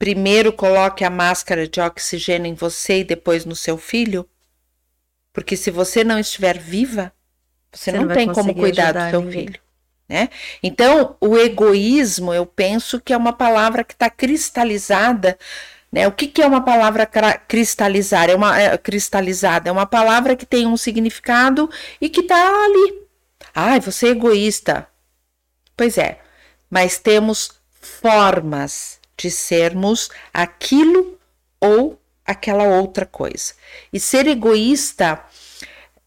[0.00, 4.26] Primeiro coloque a máscara de oxigênio em você e depois no seu filho?
[5.30, 7.12] Porque se você não estiver viva,
[7.70, 9.46] você, você não, não tem como cuidar do seu ninguém.
[9.46, 9.60] filho.
[10.08, 10.30] Né?
[10.62, 15.38] Então, o egoísmo, eu penso que é uma palavra que está cristalizada
[15.92, 16.06] né?
[16.06, 17.04] O que, que é uma palavra
[17.48, 18.30] cristalizar?
[18.30, 21.68] É uma é, cristalizada, é uma palavra que tem um significado
[22.00, 23.02] e que está ali.
[23.52, 24.86] Ai, você é egoísta.
[25.76, 26.20] Pois é,
[26.70, 31.18] mas temos formas de sermos aquilo
[31.60, 33.52] ou aquela outra coisa.
[33.92, 35.22] E ser egoísta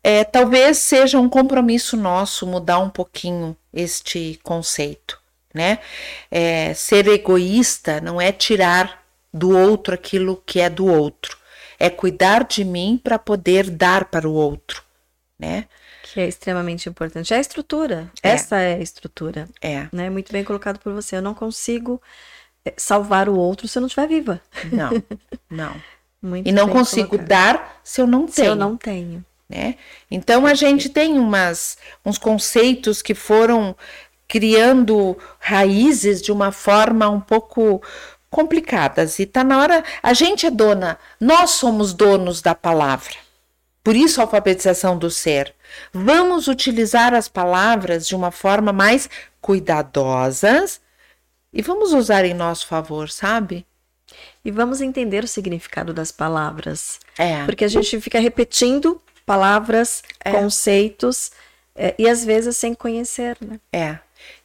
[0.03, 5.19] é, talvez seja um compromisso nosso mudar um pouquinho este conceito,
[5.53, 5.77] né?
[6.31, 11.37] É, ser egoísta não é tirar do outro aquilo que é do outro.
[11.79, 14.83] É cuidar de mim para poder dar para o outro,
[15.37, 15.65] né?
[16.01, 17.33] Que é extremamente importante.
[17.33, 18.11] É a estrutura.
[18.21, 18.29] É.
[18.29, 19.47] Essa é a estrutura.
[19.61, 19.87] É.
[19.91, 20.09] Né?
[20.09, 21.15] Muito bem colocado por você.
[21.17, 22.01] Eu não consigo
[22.77, 24.41] salvar o outro se eu não estiver viva.
[24.71, 24.91] Não,
[25.49, 25.75] não.
[26.21, 27.27] Muito e não consigo colocado.
[27.27, 28.33] dar se eu não tenho.
[28.33, 29.25] Se eu não tenho.
[29.49, 29.75] Né?
[30.09, 33.75] Então a gente tem umas, uns conceitos que foram
[34.27, 37.81] criando raízes de uma forma um pouco
[38.29, 39.83] complicadas e tá na hora.
[40.01, 43.13] A gente é dona, nós somos donos da palavra.
[43.83, 45.53] Por isso a alfabetização do ser.
[45.93, 49.09] Vamos utilizar as palavras de uma forma mais
[49.41, 50.79] cuidadosas
[51.53, 53.65] e vamos usar em nosso favor, sabe?
[54.43, 56.99] E vamos entender o significado das palavras.
[57.17, 57.45] É.
[57.45, 60.31] Porque a gente fica repetindo palavras, é.
[60.31, 61.31] conceitos,
[61.75, 63.59] é, e às vezes sem conhecer, né?
[63.71, 63.99] É.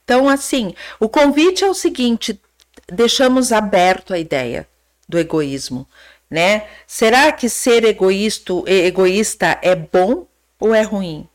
[0.05, 2.41] Então, assim, o convite é o seguinte:
[2.87, 4.69] deixamos aberto a ideia
[5.09, 5.87] do egoísmo,
[6.31, 6.67] né?
[6.87, 10.27] Será que ser egoísta, egoísta é bom
[10.59, 11.29] ou é ruim?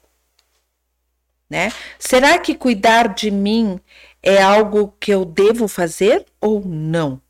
[1.50, 1.72] Né?
[2.00, 3.80] Será que cuidar de mim
[4.24, 7.22] é algo que eu devo fazer ou não?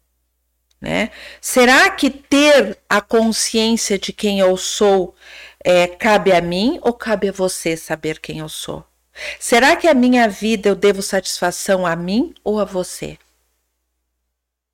[0.79, 1.09] Né?
[1.41, 5.15] Será que ter a consciência de quem eu sou
[5.63, 8.85] é, cabe a mim ou cabe a você saber quem eu sou?
[9.39, 13.17] Será que a minha vida eu devo satisfação a mim ou a você?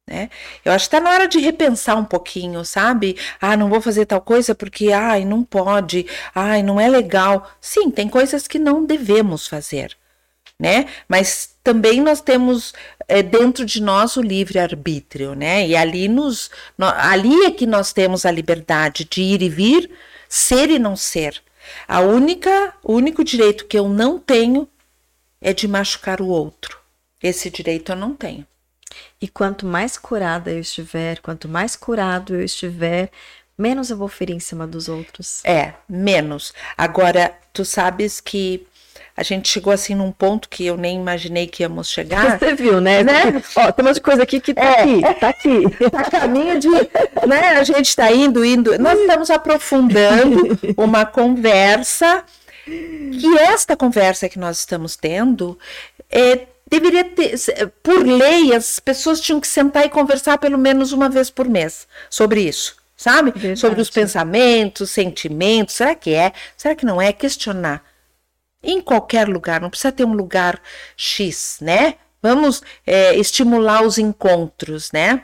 [0.10, 0.32] Né?
[0.66, 3.16] Eu acho que está na hora de repensar um pouquinho, sabe?
[3.40, 7.48] Ah, não vou fazer tal coisa porque, ai, não pode, ai, não é legal.
[7.62, 9.96] Sim, tem coisas que não devemos fazer,
[10.60, 10.88] né?
[11.08, 12.74] Mas também nós temos
[13.08, 15.66] é, dentro de nós o livre-arbítrio, né?
[15.66, 19.90] E ali, nos, no, ali é que nós temos a liberdade de ir e vir,
[20.28, 21.42] ser e não ser.
[21.88, 24.68] A única, o único direito que eu não tenho
[25.40, 26.78] é de machucar o outro.
[27.22, 28.46] Esse direito eu não tenho.
[29.22, 33.12] E quanto mais curada eu estiver, quanto mais curado eu estiver,
[33.58, 35.44] menos eu vou ferir em cima dos outros.
[35.46, 36.54] É, menos.
[36.78, 38.66] Agora, tu sabes que
[39.20, 42.40] a gente chegou assim num ponto que eu nem imaginei que íamos chegar.
[42.40, 43.04] Você viu, né?
[43.04, 43.44] né?
[43.54, 45.64] Ó, tem uma coisa aqui que tá é, aqui, tá aqui.
[45.92, 46.70] Tá caminho de,
[47.28, 47.58] né?
[47.60, 48.80] A gente tá indo, indo.
[48.80, 52.24] Nós estamos aprofundando uma conversa
[52.66, 55.60] que esta conversa que nós estamos tendo
[56.10, 57.36] é deveria ter,
[57.84, 61.88] por lei, as pessoas tinham que sentar e conversar pelo menos uma vez por mês
[62.10, 63.32] sobre isso, sabe?
[63.32, 63.60] Verdade.
[63.60, 66.32] Sobre os pensamentos, sentimentos, será que é?
[66.56, 67.12] Será que não é?
[67.12, 67.84] Questionar.
[68.62, 70.62] Em qualquer lugar, não precisa ter um lugar
[70.98, 71.96] X, né?
[72.22, 75.24] Vamos é, estimular os encontros, né?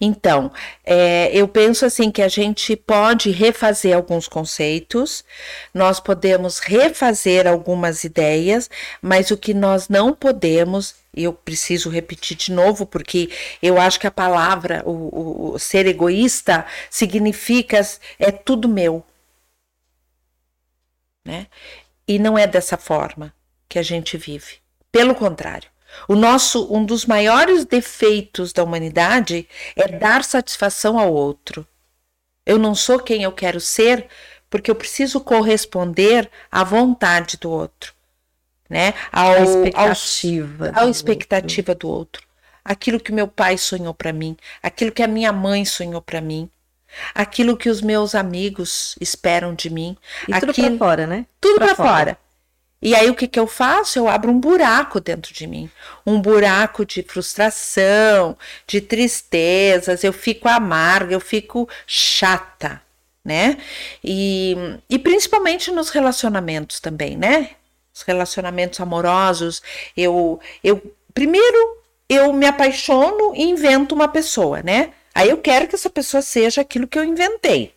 [0.00, 0.50] Então,
[0.84, 5.24] é, eu penso assim que a gente pode refazer alguns conceitos,
[5.72, 8.68] nós podemos refazer algumas ideias,
[9.00, 13.30] mas o que nós não podemos, eu preciso repetir de novo, porque
[13.62, 17.80] eu acho que a palavra, o, o, o ser egoísta, significa
[18.18, 19.04] é tudo meu.
[21.24, 21.46] Né?
[22.12, 23.32] E não é dessa forma
[23.66, 24.58] que a gente vive.
[24.90, 25.70] Pelo contrário,
[26.06, 31.66] o nosso um dos maiores defeitos da humanidade é dar satisfação ao outro.
[32.44, 34.08] Eu não sou quem eu quero ser
[34.50, 37.94] porque eu preciso corresponder à vontade do outro,
[38.68, 38.92] né?
[39.10, 42.28] Ao, a expectativa, ao, ao expectativa do outro.
[42.62, 46.50] Aquilo que meu pai sonhou para mim, aquilo que a minha mãe sonhou para mim,
[47.14, 49.96] aquilo que os meus amigos esperam de mim.
[50.28, 51.26] E tudo aquilo, para fora, né?
[51.40, 51.88] Tudo para fora.
[51.88, 52.18] fora.
[52.80, 53.98] E aí o que, que eu faço?
[53.98, 55.70] Eu abro um buraco dentro de mim,
[56.04, 58.36] um buraco de frustração,
[58.66, 62.82] de tristezas, eu fico amarga, eu fico chata,
[63.24, 63.56] né?
[64.02, 64.56] E,
[64.90, 67.50] e principalmente nos relacionamentos também, né?
[67.94, 69.62] Os relacionamentos amorosos,
[69.96, 70.82] eu, eu
[71.14, 74.92] primeiro eu me apaixono e invento uma pessoa, né?
[75.14, 77.74] Aí eu quero que essa pessoa seja aquilo que eu inventei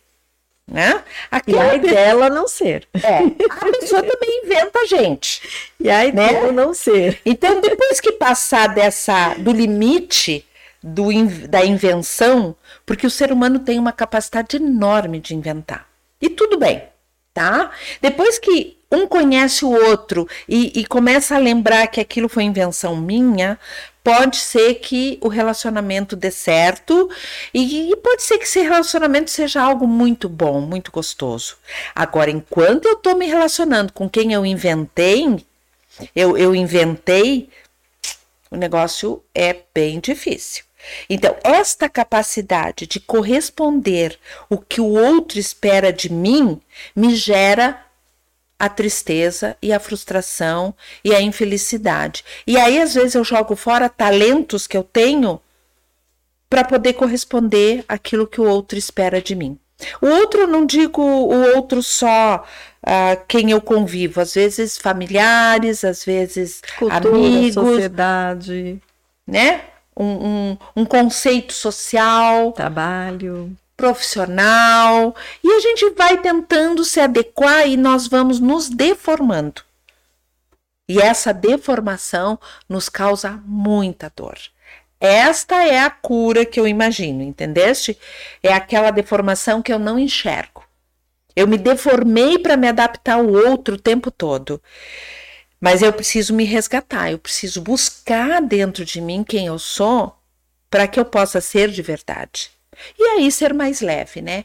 [0.68, 1.04] né?
[1.30, 2.88] Aquela e a dela não ser.
[2.94, 3.18] É,
[3.50, 5.40] a pessoa também inventa a gente.
[5.78, 6.50] E aí né?
[6.50, 7.20] não ser.
[7.24, 10.44] Então, depois que passar dessa do limite
[10.82, 11.08] do,
[11.48, 15.88] da invenção, porque o ser humano tem uma capacidade enorme de inventar.
[16.20, 16.82] E tudo bem,
[17.32, 17.70] tá?
[18.00, 22.96] Depois que um conhece o outro e, e começa a lembrar que aquilo foi invenção
[22.96, 23.58] minha,
[24.06, 27.10] pode ser que o relacionamento dê certo
[27.52, 31.56] e, e, pode ser que esse relacionamento seja algo muito bom, muito gostoso.
[31.92, 35.44] Agora, enquanto eu estou me relacionando com quem eu inventei,
[36.14, 37.48] eu, eu inventei,
[38.48, 40.64] o negócio é bem difícil.
[41.10, 44.16] Então, esta capacidade de corresponder
[44.48, 46.60] o que o outro espera de mim
[46.94, 47.85] me gera
[48.58, 52.24] a tristeza e a frustração e a infelicidade.
[52.46, 55.40] E aí, às vezes, eu jogo fora talentos que eu tenho
[56.48, 59.58] para poder corresponder àquilo que o outro espera de mim.
[60.00, 62.46] O outro, não digo o outro só
[62.82, 68.80] uh, quem eu convivo, às vezes familiares, às vezes Cultura, amigos, sociedade,
[69.26, 69.64] né?
[69.94, 75.14] Um, um, um conceito social, trabalho profissional,
[75.44, 79.62] e a gente vai tentando se adequar e nós vamos nos deformando.
[80.88, 84.38] E essa deformação nos causa muita dor.
[85.00, 87.98] Esta é a cura que eu imagino, entendeste?
[88.42, 90.64] É aquela deformação que eu não enxergo.
[91.34, 94.62] Eu me deformei para me adaptar ao outro o tempo todo.
[95.60, 100.16] Mas eu preciso me resgatar, eu preciso buscar dentro de mim quem eu sou
[100.70, 102.50] para que eu possa ser de verdade.
[102.98, 104.44] E aí ser mais leve, né?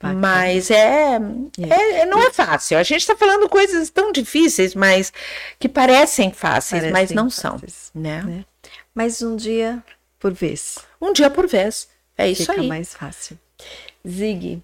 [0.00, 0.20] Bacana.
[0.20, 1.16] Mas é,
[1.58, 2.76] é, é, não é fácil.
[2.76, 5.12] A gente está falando coisas tão difíceis, mas
[5.58, 8.22] que parecem fáceis, parecem mas não fáceis, são, né?
[8.22, 8.44] né?
[8.94, 9.82] Mas um dia
[10.18, 10.78] por vez.
[11.00, 11.88] Um dia por vez.
[12.16, 12.58] É isso Fica aí.
[12.58, 13.38] Fica mais fácil.
[14.06, 14.62] Zig,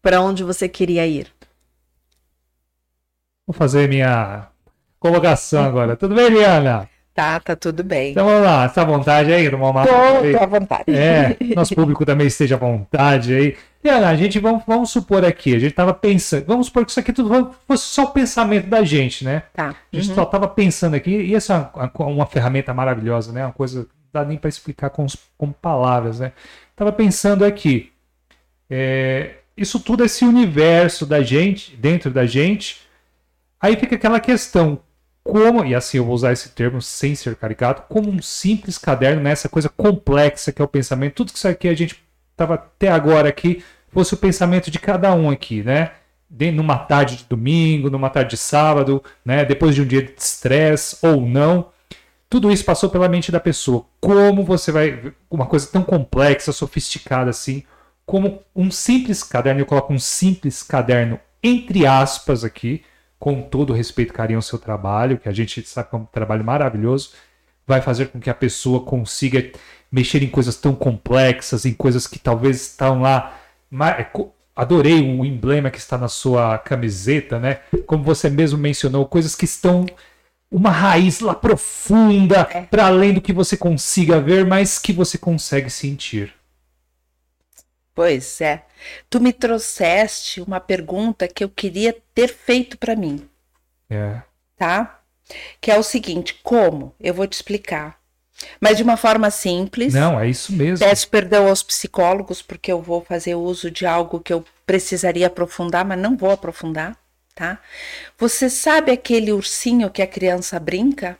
[0.00, 1.32] para onde você queria ir?
[3.46, 4.48] Vou fazer minha
[4.98, 5.96] colocação agora.
[5.96, 6.88] Tudo bem, Liana?
[7.14, 8.12] Tá, tá tudo bem.
[8.12, 10.84] Então vamos lá, está à vontade aí, tomar uma Tô, tô à vontade.
[10.88, 13.56] É, nosso público também esteja à vontade aí.
[13.82, 17.00] E a gente, vamos, vamos supor aqui, a gente tava pensando, vamos supor que isso
[17.00, 19.44] aqui tudo fosse só o pensamento da gente, né?
[19.54, 19.74] Tá.
[19.92, 20.14] A gente uhum.
[20.14, 23.44] só tava pensando aqui, e essa é uma, uma ferramenta maravilhosa, né?
[23.44, 25.06] Uma coisa, não dá nem para explicar com,
[25.38, 26.32] com palavras, né?
[26.76, 27.90] Tava pensando aqui,
[28.68, 32.82] é, isso tudo, esse universo da gente, dentro da gente,
[33.58, 34.78] aí fica aquela questão,
[35.22, 39.22] como, e assim eu vou usar esse termo sem ser caricato, como um simples caderno
[39.22, 41.14] nessa coisa complexa que é o pensamento.
[41.14, 42.02] Tudo que isso aqui a gente
[42.32, 45.92] estava até agora aqui fosse o pensamento de cada um aqui, né?
[46.28, 49.44] De, numa tarde de domingo, numa tarde de sábado, né?
[49.44, 51.70] Depois de um dia de estresse ou não.
[52.28, 53.84] Tudo isso passou pela mente da pessoa.
[54.00, 55.12] Como você vai.
[55.30, 57.64] Uma coisa tão complexa, sofisticada assim,
[58.06, 62.82] como um simples caderno, eu coloco um simples caderno entre aspas aqui,
[63.20, 66.06] com todo respeito e carinho ao seu trabalho, que a gente sabe que é um
[66.06, 67.10] trabalho maravilhoso,
[67.66, 69.52] vai fazer com que a pessoa consiga
[69.92, 73.38] mexer em coisas tão complexas, em coisas que talvez estão lá.
[73.98, 74.06] É,
[74.56, 77.60] adorei o emblema que está na sua camiseta, né?
[77.86, 79.84] Como você mesmo mencionou, coisas que estão
[80.50, 82.62] uma raiz lá profunda, é.
[82.62, 86.32] para além do que você consiga ver, mas que você consegue sentir.
[88.00, 88.62] Pois é.
[89.10, 93.28] Tu me trouxeste uma pergunta que eu queria ter feito para mim.
[93.90, 94.22] É.
[94.56, 95.02] Tá?
[95.60, 96.94] Que é o seguinte: como?
[96.98, 98.00] Eu vou te explicar.
[98.58, 99.92] Mas de uma forma simples.
[99.92, 100.78] Não, é isso mesmo.
[100.78, 105.84] Peço perdão aos psicólogos, porque eu vou fazer uso de algo que eu precisaria aprofundar,
[105.84, 106.96] mas não vou aprofundar,
[107.34, 107.58] tá?
[108.16, 111.18] Você sabe aquele ursinho que a criança brinca?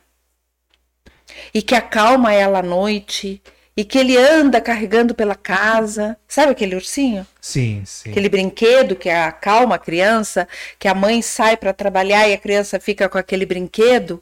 [1.53, 3.39] E que acalma ela à noite?
[3.75, 6.17] E que ele anda carregando pela casa?
[6.27, 7.25] Sabe aquele ursinho?
[7.39, 8.11] Sim, sim.
[8.11, 10.47] Aquele brinquedo que acalma a criança,
[10.77, 14.21] que a mãe sai para trabalhar e a criança fica com aquele brinquedo,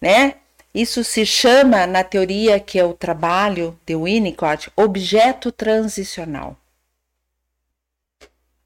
[0.00, 0.34] né?
[0.72, 6.56] Isso se chama, na teoria que eu trabalho, de Winnicott, objeto transicional.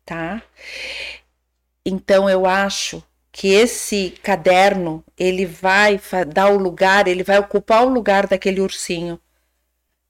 [0.05, 0.43] Tá?
[1.85, 3.03] Então eu acho
[3.33, 5.99] que esse caderno, ele vai
[6.29, 9.19] dar o lugar, ele vai ocupar o lugar daquele ursinho.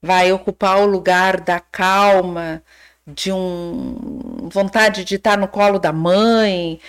[0.05, 2.61] Vai ocupar o lugar da calma,
[3.07, 6.79] de um vontade de estar no colo da mãe,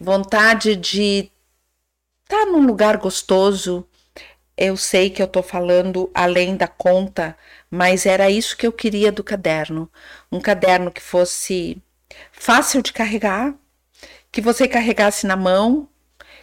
[0.00, 1.30] vontade de
[2.24, 3.86] estar num lugar gostoso,
[4.56, 7.36] eu sei que eu estou falando além da conta,
[7.70, 9.90] mas era isso que eu queria do caderno.
[10.30, 11.82] Um caderno que fosse
[12.30, 13.54] fácil de carregar,
[14.30, 15.88] que você carregasse na mão,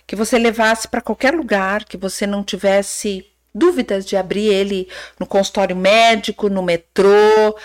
[0.05, 3.25] que você levasse para qualquer lugar, que você não tivesse
[3.59, 4.87] dúvidas de abrir ele
[5.19, 7.55] no consultório médico, no metrô,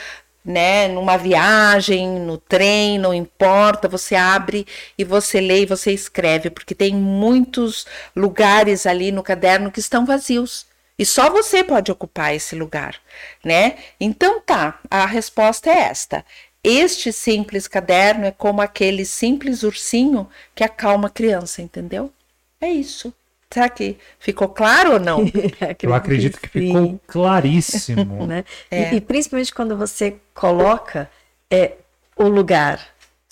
[0.44, 4.66] né, numa viagem, no trem, não importa, você abre
[4.98, 10.04] e você lê e você escreve, porque tem muitos lugares ali no caderno que estão
[10.04, 10.66] vazios.
[10.98, 13.00] E só você pode ocupar esse lugar,
[13.44, 13.76] né?
[13.98, 16.24] Então tá, a resposta é esta.
[16.62, 22.12] Este simples caderno é como aquele simples ursinho que acalma a criança, entendeu?
[22.60, 23.12] É isso.
[23.54, 25.20] Será que ficou claro ou não?
[25.80, 28.26] Eu acredito que ficou claríssimo.
[28.26, 28.44] né?
[28.68, 28.92] É.
[28.92, 31.08] E, e, principalmente quando você coloca
[31.48, 31.74] é,
[32.16, 32.84] o lugar.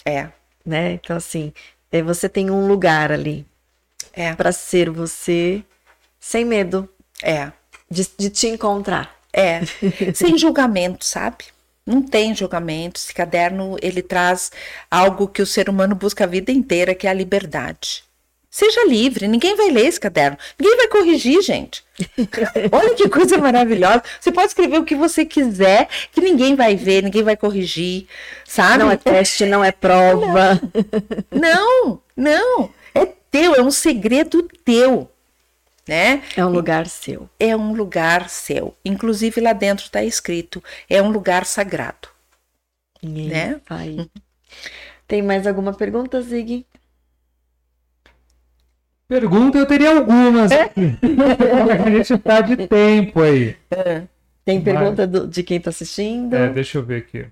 [0.05, 0.29] É.
[0.65, 0.93] Né?
[0.93, 1.53] Então, assim,
[1.91, 3.45] é, você tem um lugar ali.
[4.13, 4.33] É.
[4.33, 5.65] Para ser você
[6.21, 6.89] sem medo.
[7.21, 7.51] É.
[7.91, 9.13] De, de te encontrar.
[9.33, 9.63] É.
[10.15, 11.47] sem julgamento, sabe?
[11.85, 13.01] Não tem julgamento.
[13.01, 14.53] Esse caderno, ele traz
[14.89, 18.05] algo que o ser humano busca a vida inteira, que é a liberdade.
[18.55, 21.83] Seja livre, ninguém vai ler esse caderno, ninguém vai corrigir, gente.
[22.71, 24.03] Olha que coisa maravilhosa.
[24.21, 28.07] Você pode escrever o que você quiser, que ninguém vai ver, ninguém vai corrigir,
[28.45, 28.85] sabe?
[28.85, 30.61] Não é teste, não é prova.
[31.31, 32.69] Não, não.
[32.95, 35.11] É teu, é um segredo teu.
[35.89, 36.23] Né?
[36.37, 37.31] É um lugar seu.
[37.41, 38.77] É um lugar seu.
[38.85, 42.09] Inclusive lá dentro está escrito: é um lugar sagrado.
[43.03, 43.61] Ninguém né?
[43.67, 44.11] vai.
[45.09, 46.67] Tem mais alguma pergunta, Zig?
[49.09, 50.51] Pergunta, eu teria algumas.
[50.51, 50.73] É?
[51.85, 53.57] a gente tá de tempo aí.
[53.71, 54.03] É.
[54.45, 56.35] Tem pergunta do, de quem tá assistindo?
[56.35, 57.27] É, deixa eu ver aqui.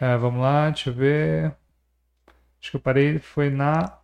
[0.00, 1.52] É, vamos lá, deixa eu ver.
[2.60, 3.98] Acho que eu parei, foi na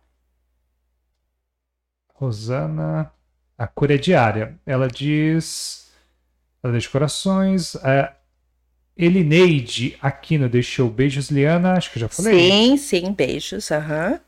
[2.13, 3.11] Rosana.
[3.57, 4.57] A cura é diária.
[4.65, 5.91] Ela diz.
[6.63, 7.75] Ela deixa corações.
[7.75, 8.11] É,
[8.97, 11.73] Elineide Aquino deixou beijos, Liana.
[11.73, 12.49] Acho que eu já falei.
[12.49, 13.71] Sim, sim, beijos.
[13.71, 14.11] Aham.
[14.11, 14.19] Uhum.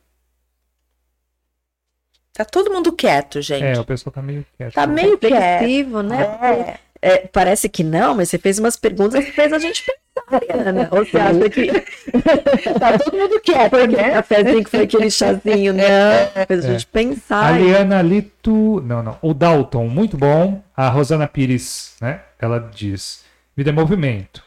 [2.38, 3.63] Tá todo mundo quieto, gente.
[3.63, 4.73] É, o pessoal tá meio quieto.
[4.75, 6.21] Tá meio reflexivo, né?
[6.21, 6.88] É.
[7.01, 10.88] É, parece que não, mas você fez umas perguntas que fez a gente pensar, Ana.
[10.91, 11.71] Ou você acha que
[12.79, 14.11] tá todo mundo quieto, foi né?
[14.11, 16.45] cafezinho que foi aquele chazinho, não.
[16.47, 17.53] Fez a gente pensar.
[17.53, 19.17] A Liana Lito, não, não.
[19.21, 20.61] O Dalton, muito bom.
[20.75, 22.21] A Rosana Pires, né?
[22.39, 23.23] Ela diz:
[23.55, 24.43] vida é movimento.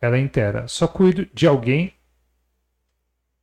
[0.00, 0.64] Ela é inteira.
[0.66, 1.92] Só cuido de alguém.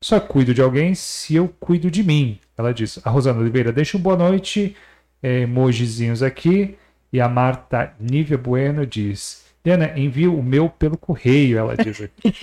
[0.04, 2.40] Só cuido de alguém se eu cuido de mim.
[2.58, 4.76] Ela diz: A Rosana Oliveira deixa um boa noite,
[5.22, 6.78] é, emojizinhos aqui.
[7.12, 12.36] E a Marta Nívia Bueno diz: Diana, envio o meu pelo correio, ela diz aqui.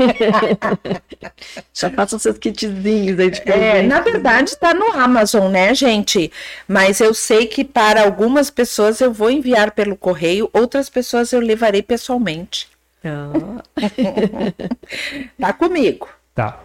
[1.72, 6.32] Já façam seus kitzinhos aí de é, Na verdade, está no Amazon, né, gente?
[6.66, 11.38] Mas eu sei que para algumas pessoas eu vou enviar pelo correio, outras pessoas eu
[11.38, 12.68] levarei pessoalmente.
[13.04, 13.62] Oh.
[15.40, 16.08] tá comigo.
[16.34, 16.58] Tá.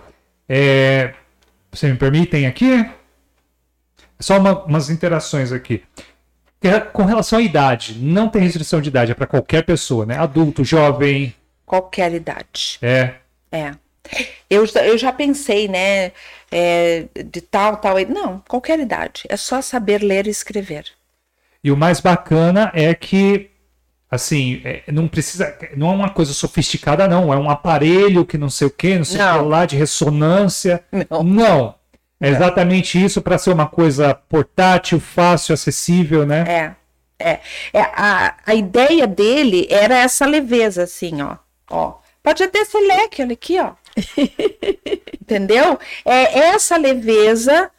[0.47, 1.13] É,
[1.71, 2.89] você me permitem aqui?
[4.19, 5.83] Só uma, umas interações aqui.
[6.91, 10.17] Com relação à idade, não tem restrição de idade, é para qualquer pessoa, né?
[10.17, 11.33] Adulto, jovem.
[11.65, 12.79] Qualquer idade.
[12.81, 13.15] É.
[13.51, 13.71] É.
[14.49, 16.11] Eu, eu já pensei, né?
[16.51, 17.97] É, de tal, tal.
[18.07, 19.23] Não, qualquer idade.
[19.29, 20.85] É só saber ler e escrever.
[21.63, 23.49] E o mais bacana é que,
[24.09, 25.55] assim, é, não precisa.
[25.75, 27.33] Não é uma coisa sofisticada, não.
[27.33, 30.83] É um aparelho que não sei o que, não sei o que lá, de ressonância.
[31.09, 31.23] Não.
[31.23, 31.75] Não.
[32.19, 36.45] É exatamente isso para ser uma coisa portátil, fácil, acessível, né?
[36.47, 36.75] É.
[37.19, 37.39] É,
[37.73, 41.37] é a, a ideia dele era essa leveza, assim, ó.
[41.69, 41.95] ó.
[42.21, 43.71] Pode até ser leque, olha aqui, ó.
[45.19, 45.79] Entendeu?
[46.05, 47.71] É essa leveza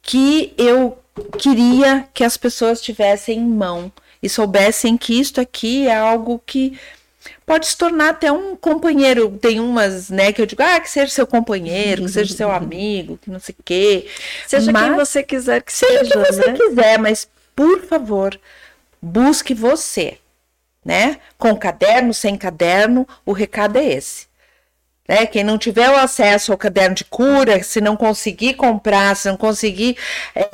[0.00, 0.98] que eu
[1.38, 3.90] queria que as pessoas tivessem em mão.
[4.24, 6.80] E soubessem que isto aqui é algo que
[7.44, 9.36] pode se tornar até um companheiro.
[9.38, 13.18] Tem umas, né, que eu digo, ah, que seja seu companheiro, que seja seu amigo,
[13.18, 14.08] que não sei o quê.
[14.48, 15.98] Seja mas, quem você quiser que seja.
[15.98, 16.52] Seja quem você né?
[16.56, 18.40] quiser, mas por favor,
[19.00, 20.16] busque você,
[20.82, 21.18] né?
[21.36, 24.26] Com caderno, sem caderno, o recado é esse.
[25.06, 25.26] Né?
[25.26, 29.36] Quem não tiver o acesso ao caderno de cura, se não conseguir comprar, se não
[29.36, 29.98] conseguir
[30.34, 30.48] é,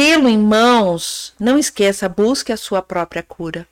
[0.00, 3.66] tê-lo em mãos, não esqueça, busque a sua própria cura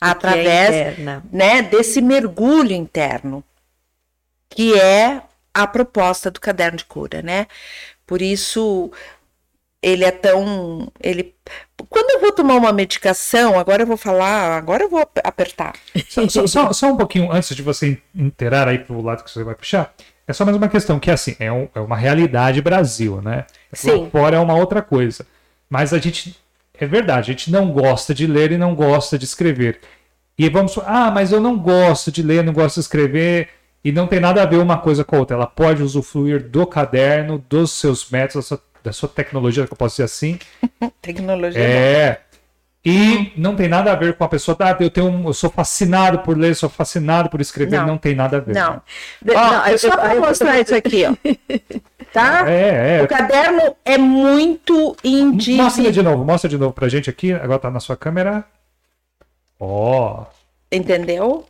[0.00, 3.44] através é né, desse mergulho interno,
[4.48, 5.20] que é
[5.52, 7.46] a proposta do caderno de cura, né?
[8.06, 8.90] Por isso
[9.82, 11.34] ele é tão, ele
[11.90, 15.74] quando eu vou tomar uma medicação, agora eu vou falar, agora eu vou apertar.
[16.08, 19.44] Só, só, só, só um pouquinho antes de você inteirar aí pro lado que você
[19.44, 19.94] vai puxar.
[20.26, 23.44] É só mais uma questão que assim é, um, é uma realidade Brasil, né?
[23.74, 24.04] Sim.
[24.04, 25.26] Lá fora é uma outra coisa.
[25.68, 26.36] Mas a gente
[26.78, 29.80] é verdade, a gente não gosta de ler e não gosta de escrever.
[30.36, 33.48] E vamos, ah, mas eu não gosto de ler, não gosto de escrever,
[33.84, 35.36] e não tem nada a ver uma coisa com a outra.
[35.36, 39.76] Ela pode usufruir do caderno, dos seus métodos, da sua, da sua tecnologia, que eu
[39.76, 40.38] posso dizer assim.
[41.00, 41.60] Tecnologia.
[41.60, 42.20] É.
[42.86, 45.48] E não tem nada a ver com a pessoa, ah, eu, tenho um, eu sou
[45.48, 47.98] fascinado por ler, sou fascinado por escrever, não, Não.
[47.98, 48.54] tem nada a ver.
[48.54, 48.74] Não.
[48.74, 49.32] né?
[49.34, 51.14] Ó, Não, eu- só para eu- mostrar isso aqui, ó.
[52.12, 52.48] Tá?
[52.48, 53.06] É, O é.
[53.08, 55.90] caderno é muito Mostra individual.
[55.90, 57.32] de novo, mostra de novo pra gente aqui.
[57.32, 58.44] Agora tá na sua câmera.
[59.58, 60.24] Ó.
[60.70, 61.44] entendeu?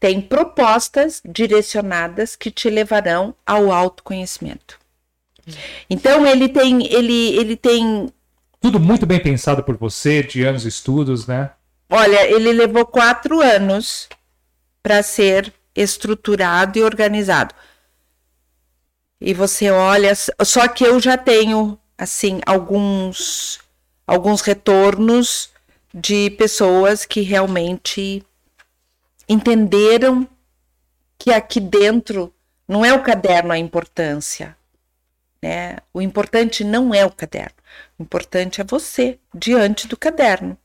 [0.00, 4.78] Tem propostas direcionadas que te levarão ao autoconhecimento.
[5.88, 8.08] Então ele tem, ele, ele tem,
[8.60, 11.50] tudo muito bem pensado por você, de anos de estudos, né?
[11.90, 14.08] olha, ele levou quatro anos
[14.82, 17.54] para ser estruturado e organizado.
[19.20, 23.58] E você olha, só que eu já tenho assim alguns
[24.06, 25.50] alguns retornos
[25.92, 28.24] de pessoas que realmente
[29.28, 30.26] entenderam
[31.18, 32.32] que aqui dentro
[32.66, 34.56] não é o caderno a importância,
[35.42, 35.76] né?
[35.92, 37.54] O importante não é o caderno,
[38.00, 40.56] o importante é você diante do caderno.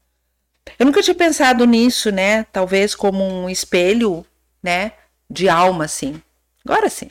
[0.79, 2.45] Eu nunca tinha pensado nisso, né?
[2.51, 4.25] Talvez como um espelho,
[4.63, 4.93] né?
[5.29, 6.19] De alma, assim.
[6.67, 7.09] Agora sim.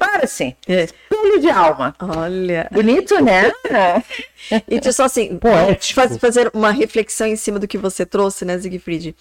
[0.00, 0.54] Agora sim.
[0.68, 0.84] É.
[0.84, 1.94] Espelho de alma.
[1.98, 2.68] Olha.
[2.70, 3.50] Bonito, né?
[4.68, 6.00] E só assim, Poético.
[6.00, 9.14] faz- fazer uma reflexão em cima do que você trouxe, né, Siegfried?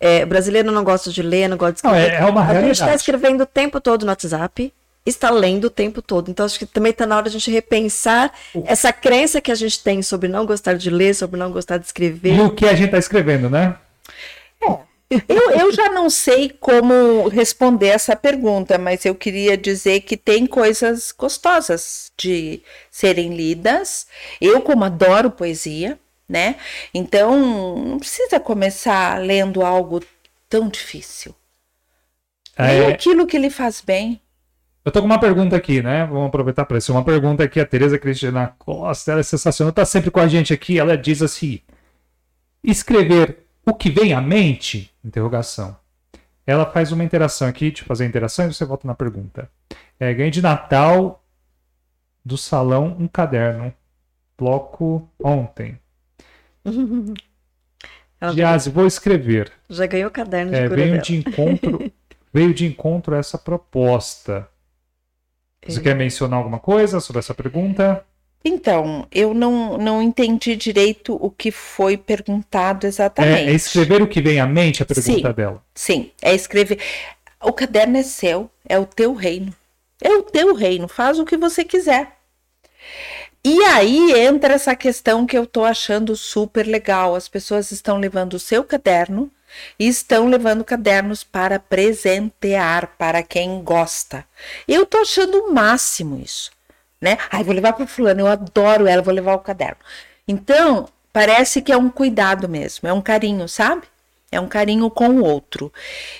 [0.00, 2.16] É, o brasileiro não gosta de ler, não gosta de Não, escrever.
[2.22, 2.96] é- é uma A gente está realidade.
[2.96, 4.72] escrevendo o tempo todo no WhatsApp,
[5.10, 6.30] está lendo o tempo todo.
[6.30, 8.32] Então, acho que também está na hora de a gente repensar
[8.64, 11.86] essa crença que a gente tem sobre não gostar de ler, sobre não gostar de
[11.86, 12.34] escrever.
[12.34, 13.76] E o que a gente tá escrevendo, né?
[15.28, 20.46] Eu, eu já não sei como responder essa pergunta, mas eu queria dizer que tem
[20.46, 24.06] coisas gostosas de serem lidas.
[24.40, 26.56] Eu, como adoro poesia, né?
[26.94, 30.02] Então, não precisa começar lendo algo
[30.48, 31.34] tão difícil.
[32.58, 34.21] Leia É, aquilo que lhe faz bem.
[34.84, 36.06] Eu tô com uma pergunta aqui, né?
[36.06, 36.92] Vamos aproveitar para isso.
[36.92, 40.52] Uma pergunta aqui, a Tereza Cristina Costa, ela é sensacional, tá sempre com a gente
[40.52, 40.78] aqui.
[40.78, 41.60] Ela diz assim:
[42.62, 44.92] escrever o que vem à mente?
[45.04, 45.76] Interrogação.
[46.44, 49.48] Ela faz uma interação aqui, de fazer a interação e você volta na pergunta.
[50.00, 51.24] É, ganhei de Natal
[52.24, 53.72] do salão um caderno.
[54.36, 55.78] Bloco ontem.
[58.34, 59.52] Giase, vou escrever.
[59.68, 61.02] já ganhou o caderno de É, veio dela.
[61.02, 61.92] de encontro,
[62.32, 64.48] veio de encontro essa proposta.
[65.66, 65.82] Você É.
[65.82, 68.04] quer mencionar alguma coisa sobre essa pergunta?
[68.44, 73.48] Então, eu não, não entendi direito o que foi perguntado É, exatamente.
[73.50, 75.32] é escrever o que vem à mente, a pergunta Sim.
[75.34, 75.62] dela.
[75.74, 76.80] Sim, é escrever.
[77.40, 79.54] O caderno é seu, é o teu reino.
[80.02, 82.16] É o teu reino, faz o que você quiser.
[83.44, 87.14] E aí entra essa questão que eu tô achando super legal.
[87.14, 89.30] As pessoas estão levando o seu caderno
[89.78, 94.24] e estão levando cadernos para presentear para quem gosta.
[94.66, 96.50] Eu tô achando o máximo isso,
[97.00, 97.18] né?
[97.30, 99.78] Ai, vou levar para fulano, eu adoro ela, vou levar o caderno.
[100.26, 103.82] Então, parece que é um cuidado mesmo, é um carinho, sabe?
[104.30, 105.70] É um carinho com o outro.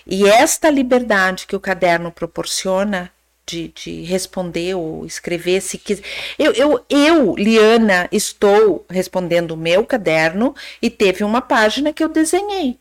[0.06, 3.10] E esta liberdade que o caderno proporciona
[3.46, 6.04] de, de responder ou escrever, se quiser.
[6.38, 12.08] Eu, eu, eu, Liana, estou respondendo o meu caderno e teve uma página que eu
[12.08, 12.78] desenhei.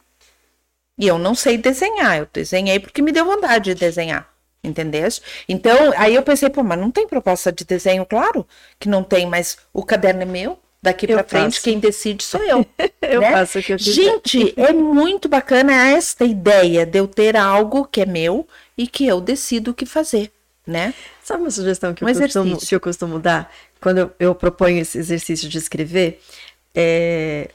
[1.02, 4.32] E eu não sei desenhar, eu desenhei porque me deu vontade de desenhar.
[4.64, 5.24] Entendeste?
[5.50, 8.48] Então, aí eu pensei, pô, mas não tem proposta de desenho, claro
[8.80, 11.64] que não tem, mas o caderno é meu, daqui para frente faço.
[11.64, 12.64] quem decide sou eu.
[13.02, 13.32] Eu né?
[13.32, 13.92] faço o que eu quiser.
[13.92, 18.48] Gente, é muito bacana esta ideia de eu ter algo que é meu
[18.78, 20.32] e que eu decido o que fazer,
[20.66, 20.94] né?
[21.24, 23.52] Sabe uma sugestão que, Um eu, costumo, que eu costumo dar
[23.82, 26.22] quando eu, eu proponho esse exercício de escrever?
[26.76, 27.50] É,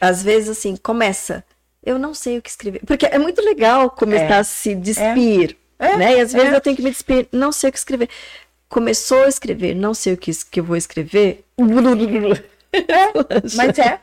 [0.00, 1.44] às vezes assim, começa.
[1.84, 2.80] Eu não sei o que escrever.
[2.86, 4.38] Porque é muito legal começar É.
[4.38, 6.16] a se despir, É, né?
[6.16, 6.56] E às vezes é.
[6.56, 8.08] eu tenho que me despir, não sei o que escrever.
[8.68, 11.44] Começou a escrever, não sei o que, que eu vou escrever.
[13.56, 14.00] Mas é.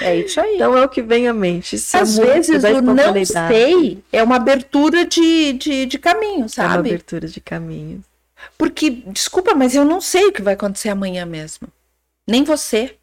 [0.00, 0.54] É isso aí.
[0.54, 1.76] Então é o que vem à mente.
[1.76, 2.96] Isso Às é vezes o não
[3.26, 6.88] sei é uma abertura de, de, de caminho, É uma sabe?
[6.88, 8.02] abertura de caminho.
[8.56, 11.68] Porque, desculpa, mas eu não sei o que vai acontecer amanhã mesmo.
[12.26, 12.96] Nem você.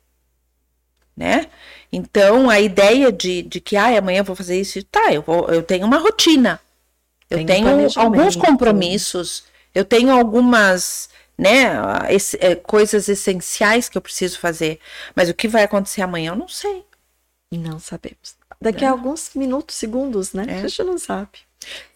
[1.16, 1.48] Né?
[1.92, 5.48] Então, a ideia de, de que ah, amanhã eu vou fazer isso, tá, eu, vou,
[5.50, 6.60] eu tenho uma rotina.
[7.30, 9.44] Eu Tem tenho alguns compromissos,
[9.74, 11.70] eu tenho algumas né,
[12.10, 14.80] esse- é, coisas essenciais que eu preciso fazer.
[15.16, 16.84] Mas o que vai acontecer amanhã, eu não sei.
[17.52, 18.36] Não sabemos.
[18.62, 20.46] Daqui a alguns minutos, segundos, né?
[20.50, 20.56] É.
[20.56, 21.40] A gente não sabe.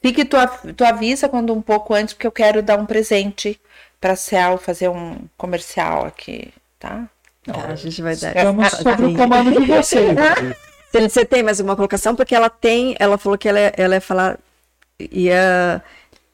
[0.01, 0.37] Fique tu,
[0.75, 3.59] tu avisa quando um pouco antes, porque eu quero dar um presente
[3.99, 7.09] para Cel fazer um comercial aqui, tá?
[7.45, 8.35] Tá, a gente vai dar.
[8.35, 10.15] Estamos sob o comando de vocês.
[10.93, 12.15] Você, você tem mais alguma colocação?
[12.15, 14.37] Porque ela tem, ela falou que ela, é- ela ia falar,
[14.99, 15.81] ia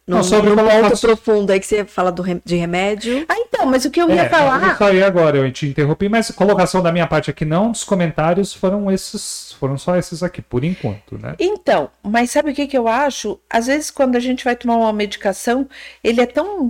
[0.06, 3.26] num, Não, sobre num ponto colocação- profundo aí que você ia falar do, de remédio.
[3.30, 4.78] Ah, então, mas o que eu ia É, eu falar.
[4.78, 8.92] saí agora, eu te interrompi, mas colocação da minha parte aqui não, dos comentários foram
[8.92, 11.36] esses, foram só esses aqui, por enquanto, né?
[11.40, 13.40] Então, mas sabe o que, que eu acho?
[13.50, 15.70] Às vezes, quando a gente vai tomar uma medicação,
[16.04, 16.70] ele é tão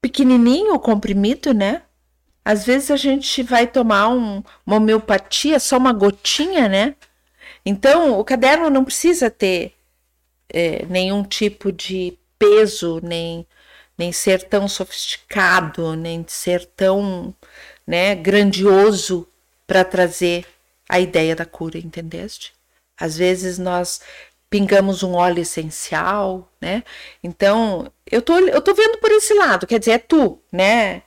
[0.00, 1.82] pequenininho o comprimido, né?
[2.44, 6.94] Às vezes a gente vai tomar um- uma homeopatia, só uma gotinha, né?
[7.64, 9.74] Então, o caderno não precisa ter
[10.52, 13.46] é, nenhum tipo de peso, nem,
[13.96, 17.34] nem ser tão sofisticado, nem ser tão
[17.86, 19.28] né, grandioso
[19.66, 20.46] para trazer
[20.88, 22.52] a ideia da cura, entendeste?
[22.98, 24.00] Às vezes nós
[24.48, 26.82] pingamos um óleo essencial, né?
[27.22, 31.02] Então, eu tô, eu tô vendo por esse lado, quer dizer, é tu, né,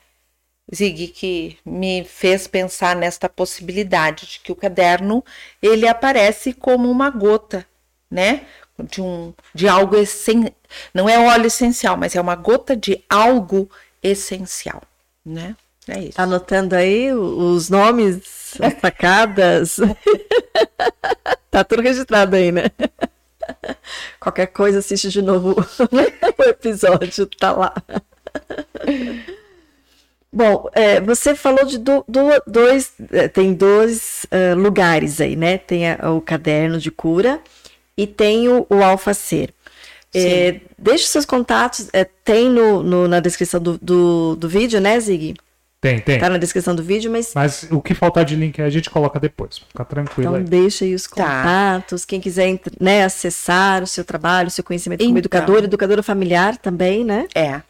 [0.73, 5.23] Zig, que me fez pensar nesta possibilidade de que o caderno,
[5.61, 7.65] ele aparece como uma gota,
[8.09, 8.45] né?
[8.79, 10.53] De, um, de algo essen...
[10.93, 13.69] não é óleo essencial, mas é uma gota de algo
[14.01, 14.81] essencial,
[15.25, 15.55] né?
[15.87, 16.21] É isso.
[16.21, 19.77] Anotando aí os nomes, as sacadas.
[21.51, 22.71] tá tudo registrado aí, né?
[24.19, 25.55] Qualquer coisa, assiste de novo
[26.39, 27.73] o episódio, tá lá.
[30.35, 35.59] Bom, é, você falou de do- do- dois, é, tem dois é, lugares aí, né?
[35.59, 37.39] Tem a- o caderno de cura
[37.95, 39.53] e tem o, o Alfa Ser.
[40.15, 44.99] É, deixe seus contatos, é, tem no, no- na descrição do, do, do vídeo, né,
[44.99, 45.35] Zig?
[45.81, 46.17] Tem, tem.
[46.19, 49.19] Tá na descrição do vídeo, mas Mas o que faltar de link a gente coloca
[49.19, 50.43] depois, fica tranquilo então aí.
[50.43, 51.09] deixa aí os Tá.
[51.09, 55.19] contatos, quem quiser né, acessar o seu trabalho, o seu conhecimento como Então.
[55.19, 57.27] educadora, educadora familiar também, né?
[57.35, 57.61] É.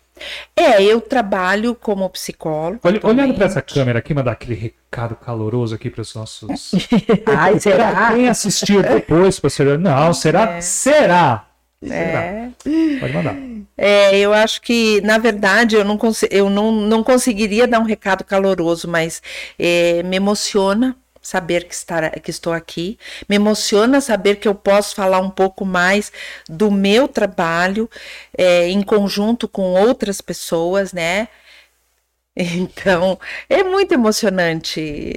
[0.56, 2.80] É, eu trabalho como psicólogo.
[2.84, 6.73] Olha- olhando para essa câmera aqui, mandar aquele recado caloroso aqui para os nossos.
[7.26, 8.14] Ai, será?
[8.14, 9.77] Quem assistiu depois, professor?
[9.77, 10.61] Não, será?
[10.61, 11.48] Será?
[11.84, 12.23] Será?
[12.23, 12.49] É.
[12.99, 13.35] Pode mandar.
[13.76, 15.99] É, eu acho que, na verdade, eu não,
[16.30, 19.22] eu não, não conseguiria dar um recado caloroso, mas
[19.57, 24.94] é, me emociona saber que, estar, que estou aqui, me emociona saber que eu posso
[24.94, 26.12] falar um pouco mais
[26.48, 27.90] do meu trabalho
[28.38, 31.28] é, em conjunto com outras pessoas, né?
[32.36, 35.14] Então, é muito emocionante.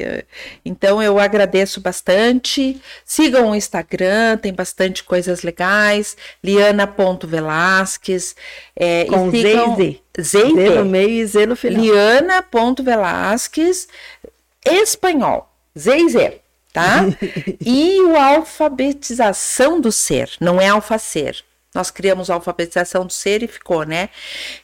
[0.63, 2.79] Então, eu agradeço bastante.
[3.07, 6.15] Sigam o Instagram, tem bastante coisas legais.
[6.45, 8.37] Liana.velasquez.
[8.79, 10.01] É, e Com Z sigam- e Z.
[10.23, 10.75] Z e Z Z.
[10.79, 11.83] no meio e Z no final.
[11.83, 13.89] Liana.velasquez,
[14.67, 15.51] espanhol.
[15.79, 16.41] Z e Z,
[16.73, 17.05] tá?
[17.61, 21.45] e o alfabetização do ser, não é alfacer.
[21.75, 24.09] Nós criamos a alfabetização do ser e ficou, né?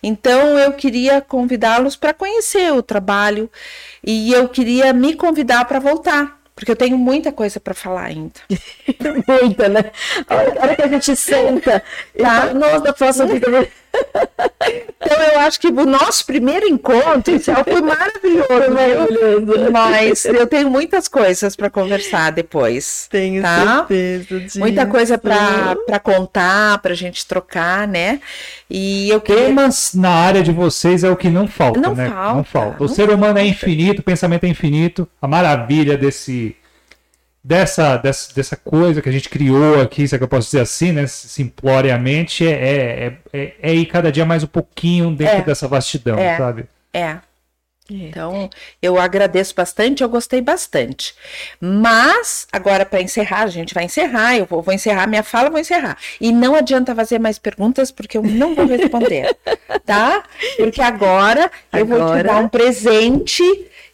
[0.02, 3.50] Então eu queria convidá-los para conhecer o trabalho
[4.02, 8.40] e eu queria me convidar para voltar, porque eu tenho muita coisa para falar ainda.
[9.28, 9.92] Muita, né?
[10.26, 11.82] A hora, que a gente senta,
[12.16, 12.54] tá?
[12.54, 13.68] Nossa, próxima vida.
[15.04, 19.72] Então eu acho que o nosso primeiro encontro Céu, foi maravilhoso, Maravilhoso.
[19.72, 23.08] mas eu tenho muitas coisas para conversar depois.
[23.10, 23.78] Tenho tá?
[23.78, 24.58] certeza disso.
[24.60, 28.20] Muita coisa para contar, para a gente trocar, né?
[28.70, 29.46] E eu queria.
[29.46, 32.08] Temas na área de vocês é o que não falta, Não né?
[32.08, 32.76] falta, não falta.
[32.78, 35.08] O não ser humano é infinito, o pensamento é infinito.
[35.20, 36.54] A maravilha desse
[37.44, 40.60] dessa, dessa, dessa coisa que a gente criou aqui, se é que eu posso dizer
[40.60, 41.06] assim, né?
[41.06, 42.52] Simploriamente, é,
[43.06, 45.42] é, é, é ir cada dia mais um pouquinho dentro É.
[45.42, 46.36] dessa vastidão, É.
[46.36, 46.66] sabe?
[46.92, 47.16] É.
[47.90, 48.48] Então,
[48.80, 51.14] eu agradeço bastante, eu gostei bastante.
[51.60, 55.58] Mas, agora para encerrar, a gente vai encerrar, eu vou, vou encerrar minha fala, vou
[55.58, 55.98] encerrar.
[56.20, 59.36] E não adianta fazer mais perguntas, porque eu não vou responder,
[59.84, 60.22] tá?
[60.56, 62.22] Porque agora, eu vou te Agora?
[62.24, 63.42] dar um presente,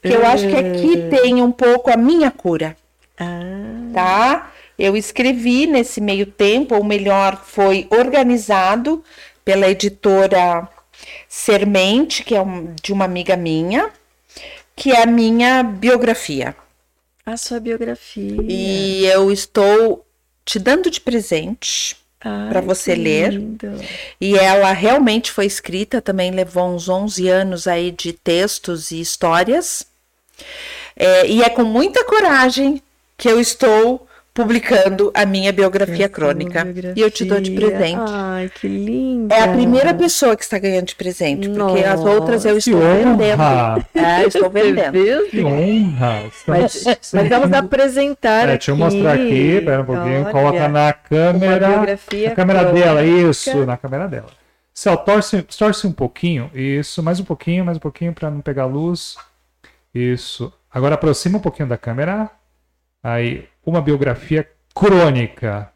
[0.03, 2.77] que eu acho que aqui tem um pouco a minha cura.
[3.19, 4.53] Ah, tá?
[4.78, 9.03] Eu escrevi nesse meio tempo, ou melhor, foi organizado
[9.45, 10.69] pela editora
[11.28, 13.90] Sermente, que é um- de uma amiga minha,
[14.74, 16.55] que é a minha biografia.
[17.24, 18.40] a sua biografia.
[18.49, 20.03] E eu estou
[20.47, 21.95] te dando de presente.
[22.49, 23.32] Pra você ler.
[23.35, 23.78] lindo.
[24.20, 29.86] E ela realmente foi escrita, também levou uns 11 anos aí de textos e histórias.
[30.97, 32.82] É, e é com muita coragem
[33.19, 36.62] que eu estou publicando a minha biografia Essa crônica.
[36.65, 36.93] biografia.
[36.97, 38.01] E eu te dou de presente.
[38.07, 39.35] Ai, que linda.
[39.35, 42.77] É a primeira pessoa que está ganhando de presente, porque as Nossa, outras eu estou
[42.81, 43.16] honra!
[43.16, 43.86] vendendo.
[43.97, 45.28] É, estou vendendo.
[45.28, 46.23] Que honra!
[46.47, 48.51] Mas, mas vamos apresentar É, aqui.
[48.53, 51.69] deixa eu mostrar aqui, pera um pouquinho, Olha, coloca na câmera.
[51.69, 52.73] Na câmera crônica.
[52.86, 54.28] dela, isso, na câmera dela.
[54.73, 58.66] Céu, torce, torce um pouquinho, isso, mais um pouquinho, mais um pouquinho para não pegar
[58.66, 59.16] luz.
[59.93, 60.53] Isso.
[60.73, 62.31] Agora aproxima um pouquinho da câmera.
[63.12, 65.72] Aí, uma biografia crônica.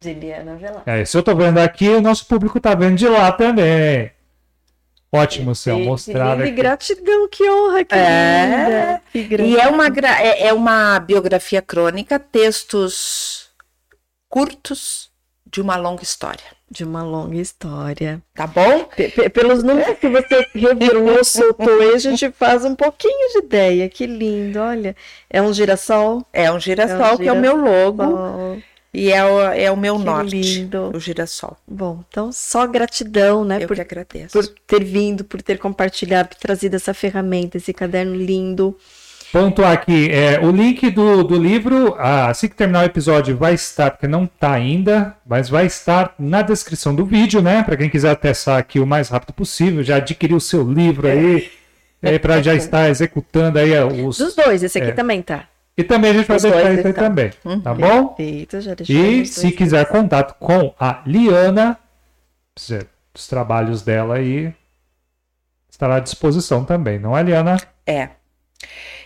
[0.00, 0.82] De Liana Velar.
[0.86, 4.10] É, se eu tô vendo aqui, o nosso público tá vendo de lá também.
[5.12, 6.50] Ótimo, Céu, mostrar E aqui.
[6.52, 9.00] gratidão, que honra, que É.
[9.14, 9.36] linda.
[9.36, 13.50] Que E é uma, é, é uma biografia crônica, textos
[14.28, 15.10] curtos
[15.56, 16.44] de uma longa história.
[16.70, 18.20] De uma longa história.
[18.34, 18.84] Tá bom?
[18.94, 23.38] Pe- pe- pelos números que você revelou, soltou aí, a gente faz um pouquinho de
[23.46, 23.88] ideia.
[23.88, 24.94] Que lindo, olha.
[25.30, 26.26] É um girassol.
[26.30, 28.58] É um girassol, É um que é o meu logo Sol.
[28.92, 30.36] e é o, é o meu Que norte.
[30.38, 30.90] lindo.
[30.94, 31.56] O girassol.
[31.66, 33.62] Bom, então só gratidão, né?
[33.62, 34.32] Eu por que agradeço.
[34.38, 38.76] por ter vindo, por ter compartilhado, por trazido essa ferramenta, esse caderno lindo.
[39.32, 43.90] Pontuar aqui, é, o link do, do livro, assim que terminar o episódio, vai estar,
[43.90, 47.62] porque não está ainda, mas vai estar na descrição do vídeo, né?
[47.62, 51.50] Para quem quiser acessar aqui o mais rápido possível, já adquirir o seu livro aí,
[52.20, 54.16] para já estar executando aí os.
[54.18, 54.94] Dos dois, esse aqui É.
[54.94, 55.44] também tá.
[55.76, 57.04] E também a gente vai Os deixar dois isso aí estão.
[57.04, 57.60] também, Uhum.
[57.60, 58.08] tá bom?
[58.08, 58.96] Perfeito, já deixou.
[58.96, 59.54] E se dois.
[59.56, 61.76] quiser contato com a Liana,
[62.56, 64.54] os trabalhos dela aí
[65.70, 67.58] estará à disposição também, não é, Liana?
[67.84, 68.08] É.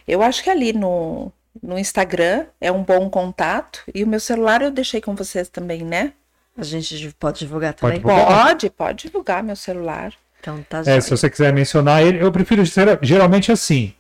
[0.06, 1.32] Eu acho que ali no,
[1.62, 3.82] no Instagram é um bom contato.
[3.94, 6.12] E o meu celular eu deixei com vocês também, né?
[6.56, 8.16] A gente pode divulgar Pode também?
[8.16, 8.46] divulgar.
[8.46, 10.12] Pode, pode divulgar meu celular.
[10.40, 13.94] Então tá É, se você quiser mencionar ele, eu prefiro ser- geralmente assim.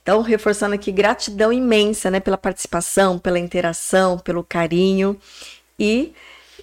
[0.01, 5.17] Então, reforçando aqui, gratidão imensa, né, pela participação, pela interação, pelo carinho.
[5.79, 6.13] E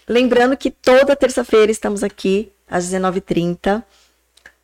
[0.08, 3.82] lembrando que toda terça-feira estamos aqui às 19h30,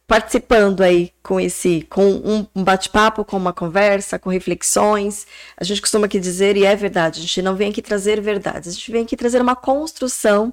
[0.07, 5.27] participando aí com esse, com um bate-papo, com uma conversa, com reflexões.
[5.57, 8.69] A gente costuma aqui dizer, e é verdade, a gente não vem aqui trazer verdades,
[8.69, 10.53] a gente vem aqui trazer uma construção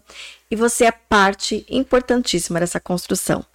[0.50, 3.46] e você é parte importantíssima dessa construção.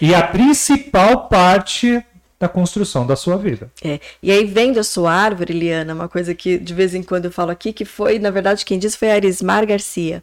[0.00, 2.04] E a principal parte
[2.38, 3.70] da construção da sua vida.
[3.82, 7.26] É, e aí vendo a sua árvore, Liana, uma coisa que de vez em quando
[7.26, 10.22] eu falo aqui, que foi, na verdade, quem disse foi a Arismar Garcia,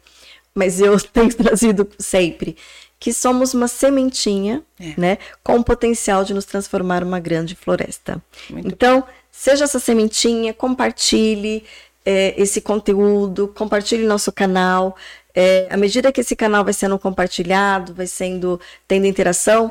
[0.54, 2.56] mas eu tenho trazido sempre,
[3.04, 4.94] que somos uma sementinha, É.
[4.96, 8.18] né, com o potencial de nos transformar uma grande floresta.
[8.48, 11.64] Muito então, seja essa sementinha, compartilhe
[12.02, 14.96] é, esse conteúdo, compartilhe nosso canal,
[15.34, 18.58] é, à medida que esse canal vai sendo compartilhado, vai sendo
[18.88, 19.70] tendo interação,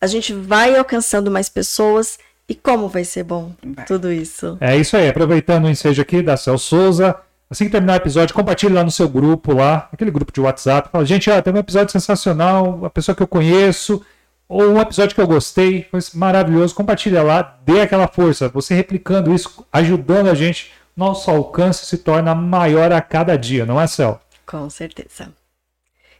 [0.00, 2.16] a gente vai alcançando mais pessoas
[2.48, 3.86] e como vai ser bom vai.
[3.86, 4.56] tudo isso.
[4.60, 7.16] É isso aí, aproveitando o ensejo aqui da Cel Souza,
[7.50, 10.90] assim que terminar o episódio, compartilhe lá no seu grupo lá, aquele grupo de WhatsApp,
[10.90, 14.04] fala, gente, ó, tem um episódio sensacional, uma pessoa que eu conheço,
[14.48, 19.34] ou um episódio que eu gostei, foi maravilhoso, compartilha lá, dê aquela força, você replicando
[19.34, 24.20] isso, ajudando a gente, nosso alcance se torna maior a cada dia, não é, Cel?
[24.44, 25.32] Com certeza.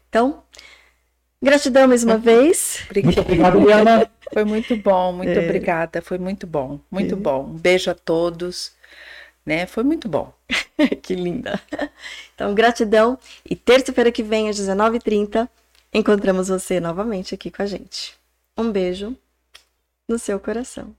[0.09, 0.43] Então,
[1.43, 2.81] gratidão mais uma vez.
[3.03, 4.09] Muito obrigado, Liana.
[4.33, 5.45] Foi muito bom, muito é.
[5.45, 6.03] obrigada.
[6.03, 7.17] Foi muito bom, muito é.
[7.17, 7.45] bom.
[7.45, 8.73] Um beijo a todos.
[9.49, 9.65] Né?
[9.65, 10.31] Foi muito bom.
[11.03, 11.59] que linda.
[12.35, 13.19] Então, gratidão.
[13.49, 15.49] E terça-feira que vem, às 19h30,
[15.91, 18.15] encontramos você novamente aqui com a gente.
[18.59, 19.17] Um beijo
[20.07, 20.95] no seu coração.